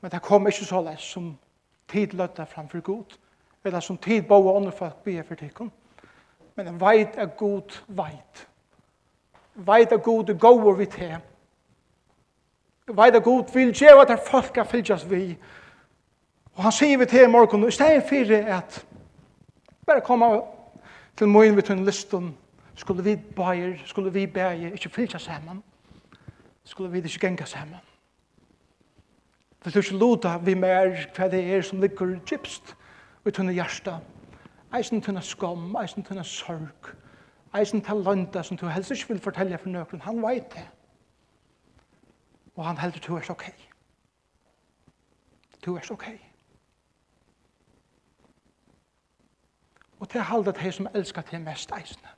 men 0.00 0.10
det 0.10 0.22
kom 0.22 0.46
ikke 0.46 0.64
så 0.64 0.82
lett 0.84 1.00
som 1.00 1.38
tid 1.88 2.12
løtta 2.12 2.44
framfor 2.44 2.80
god, 2.80 3.16
eller 3.64 3.80
som 3.80 3.96
tid 3.96 4.22
bo 4.22 4.46
og 4.46 4.56
andre 4.56 4.72
folk 4.72 4.96
bygd 5.04 5.24
for 5.24 5.34
tikkene. 5.34 5.70
Men 6.56 6.68
en 6.68 6.80
veit 6.80 7.16
er 7.16 7.26
god 7.26 7.80
veit. 7.88 8.48
Veit 9.54 9.92
er 9.92 9.96
god 9.96 10.28
er 10.28 10.34
god 10.34 10.58
er 10.58 10.64
god 10.64 11.27
veit 12.96 13.14
at 13.14 13.24
god 13.24 13.54
vil 13.54 13.72
gjeva 13.72 14.04
der 14.04 14.16
folk 14.16 14.52
kan 14.54 14.66
fylgjast 14.66 15.10
vi. 15.10 15.36
Og 16.54 16.62
han 16.62 16.72
sier 16.72 16.98
vi 16.98 17.06
til 17.06 17.24
i 17.24 17.30
morgen, 17.30 17.68
i 17.68 17.70
stedet 17.70 18.02
for 18.08 18.54
at 18.56 18.84
bare 19.86 20.00
komme 20.00 20.40
til 21.16 21.28
morgen 21.28 21.56
vi 21.56 21.62
til 21.62 21.76
listen, 21.76 22.36
skulle 22.74 23.04
vi 23.04 23.16
bæger, 23.16 23.76
skulle 23.84 24.12
vi 24.12 24.26
bæger, 24.26 24.72
ikke 24.72 24.88
fylgjast 24.88 25.24
sammen, 25.24 25.62
skulle 26.64 26.92
vi 26.92 26.98
ikke 26.98 27.18
genga 27.20 27.44
sammen. 27.44 27.78
For 29.60 29.70
du 29.70 29.78
ikke 29.78 29.96
lota 29.96 30.36
vi 30.42 30.54
mer 30.54 30.94
hva 31.16 31.26
det 31.30 31.40
er 31.54 31.62
som 31.62 31.80
ligger 31.80 32.18
gypst 32.26 32.76
i 33.26 33.30
tunne 33.30 33.52
hjärsta, 33.52 33.98
eisen 34.76 35.02
tunne 35.02 35.22
skam, 35.22 35.76
eisen 35.82 36.04
tunne 36.06 36.24
sorg, 36.24 36.92
eisen 37.58 37.82
til 37.82 38.04
landa 38.06 38.42
som 38.42 38.56
du 38.56 38.66
helst 38.66 38.90
ikke 38.90 39.08
vil 39.08 39.20
fortelle 39.20 39.58
for 39.58 39.68
nøkron, 39.68 40.00
han 40.00 40.22
veit 40.22 40.54
det 40.54 40.66
og 42.58 42.66
han 42.66 42.78
heldur 42.78 43.00
du 43.00 43.16
er 43.16 43.30
ok. 43.30 43.44
Du 45.64 45.76
er 45.76 45.90
ok. 45.90 46.06
Og 50.00 50.08
til 50.08 50.20
halda 50.20 50.52
til 50.52 50.72
som 50.72 50.88
elskar 50.94 51.22
til 51.22 51.40
mest 51.40 51.72
eisne. 51.78 52.08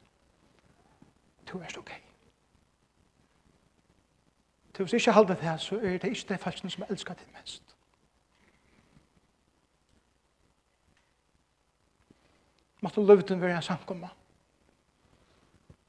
Du 1.53 1.59
er 1.59 1.79
ok. 1.79 1.91
Til 4.75 4.85
hvis 4.85 4.93
ikke 4.93 5.13
halda 5.13 5.35
til 5.35 5.59
så 5.59 5.77
er 5.77 5.99
det 5.99 6.05
ikke 6.05 6.25
det 6.29 6.41
falskene 6.41 6.71
som 6.71 6.85
elskar 6.91 7.15
til 7.15 7.27
mest. 7.41 7.77
Måtte 12.81 13.07
løvden 13.07 13.41
være 13.41 13.57
en 13.57 13.63
samkomma. 13.63 14.09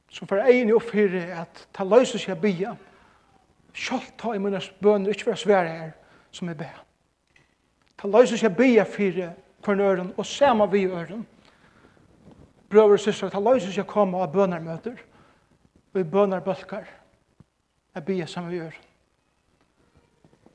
Som 0.10 0.28
for 0.28 0.36
egen 0.36 0.76
oppfyrir 0.76 1.36
at 1.42 1.68
ta 1.74 1.84
løysus 1.84 2.28
jeg 2.28 2.42
bia, 2.42 2.76
Sjalt 3.74 4.14
ta 4.18 4.34
i 4.36 4.40
mina 4.40 4.60
bønner, 4.82 5.10
ikke 5.10 5.32
være 5.32 5.38
svære 5.38 5.70
her, 5.70 5.92
som 6.32 6.48
jeg 6.48 6.58
ber. 6.58 6.84
Ta 7.98 8.08
løysen 8.08 8.50
be 8.50 8.56
bia 8.58 8.84
fire 8.84 9.34
kvarn 9.64 9.80
øren, 9.80 10.14
og 10.18 10.26
sama 10.26 10.66
vi 10.66 10.86
øren. 10.86 11.28
Brøver 12.70 12.94
og 12.94 13.00
søster, 13.00 13.30
ta 13.30 13.40
løysen 13.40 13.72
seg 13.72 13.88
komme 13.88 14.18
av 14.18 14.32
bønarmøter, 14.34 14.98
og 15.94 16.00
i 16.00 16.04
bønarbølkar, 16.04 16.88
jeg 17.96 18.06
be 18.06 18.28
saman 18.28 18.52
vi 18.52 18.60
øren. 18.60 18.88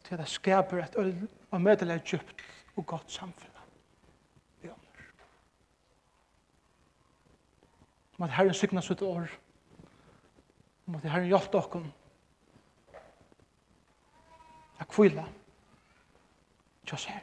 Til 0.04 0.18
det 0.18 0.28
skaper 0.28 0.82
et 0.84 0.94
øl, 0.98 1.28
og 1.50 1.60
medelig 1.60 2.00
djupt 2.04 2.42
og 2.76 2.86
godt 2.86 3.12
samfunn. 3.12 3.50
Vi 4.62 4.70
Om 8.18 8.24
at 8.24 8.30
Herren 8.30 8.54
sykna 8.54 8.80
sitt 8.80 9.02
år. 9.02 9.28
Om 10.86 10.94
at 10.94 11.10
Herren 11.10 11.26
hjelpe 11.26 11.58
dere 11.58 11.92
at 14.80 14.88
kvile. 14.88 15.24
Just 16.84 17.06
her. 17.06 17.22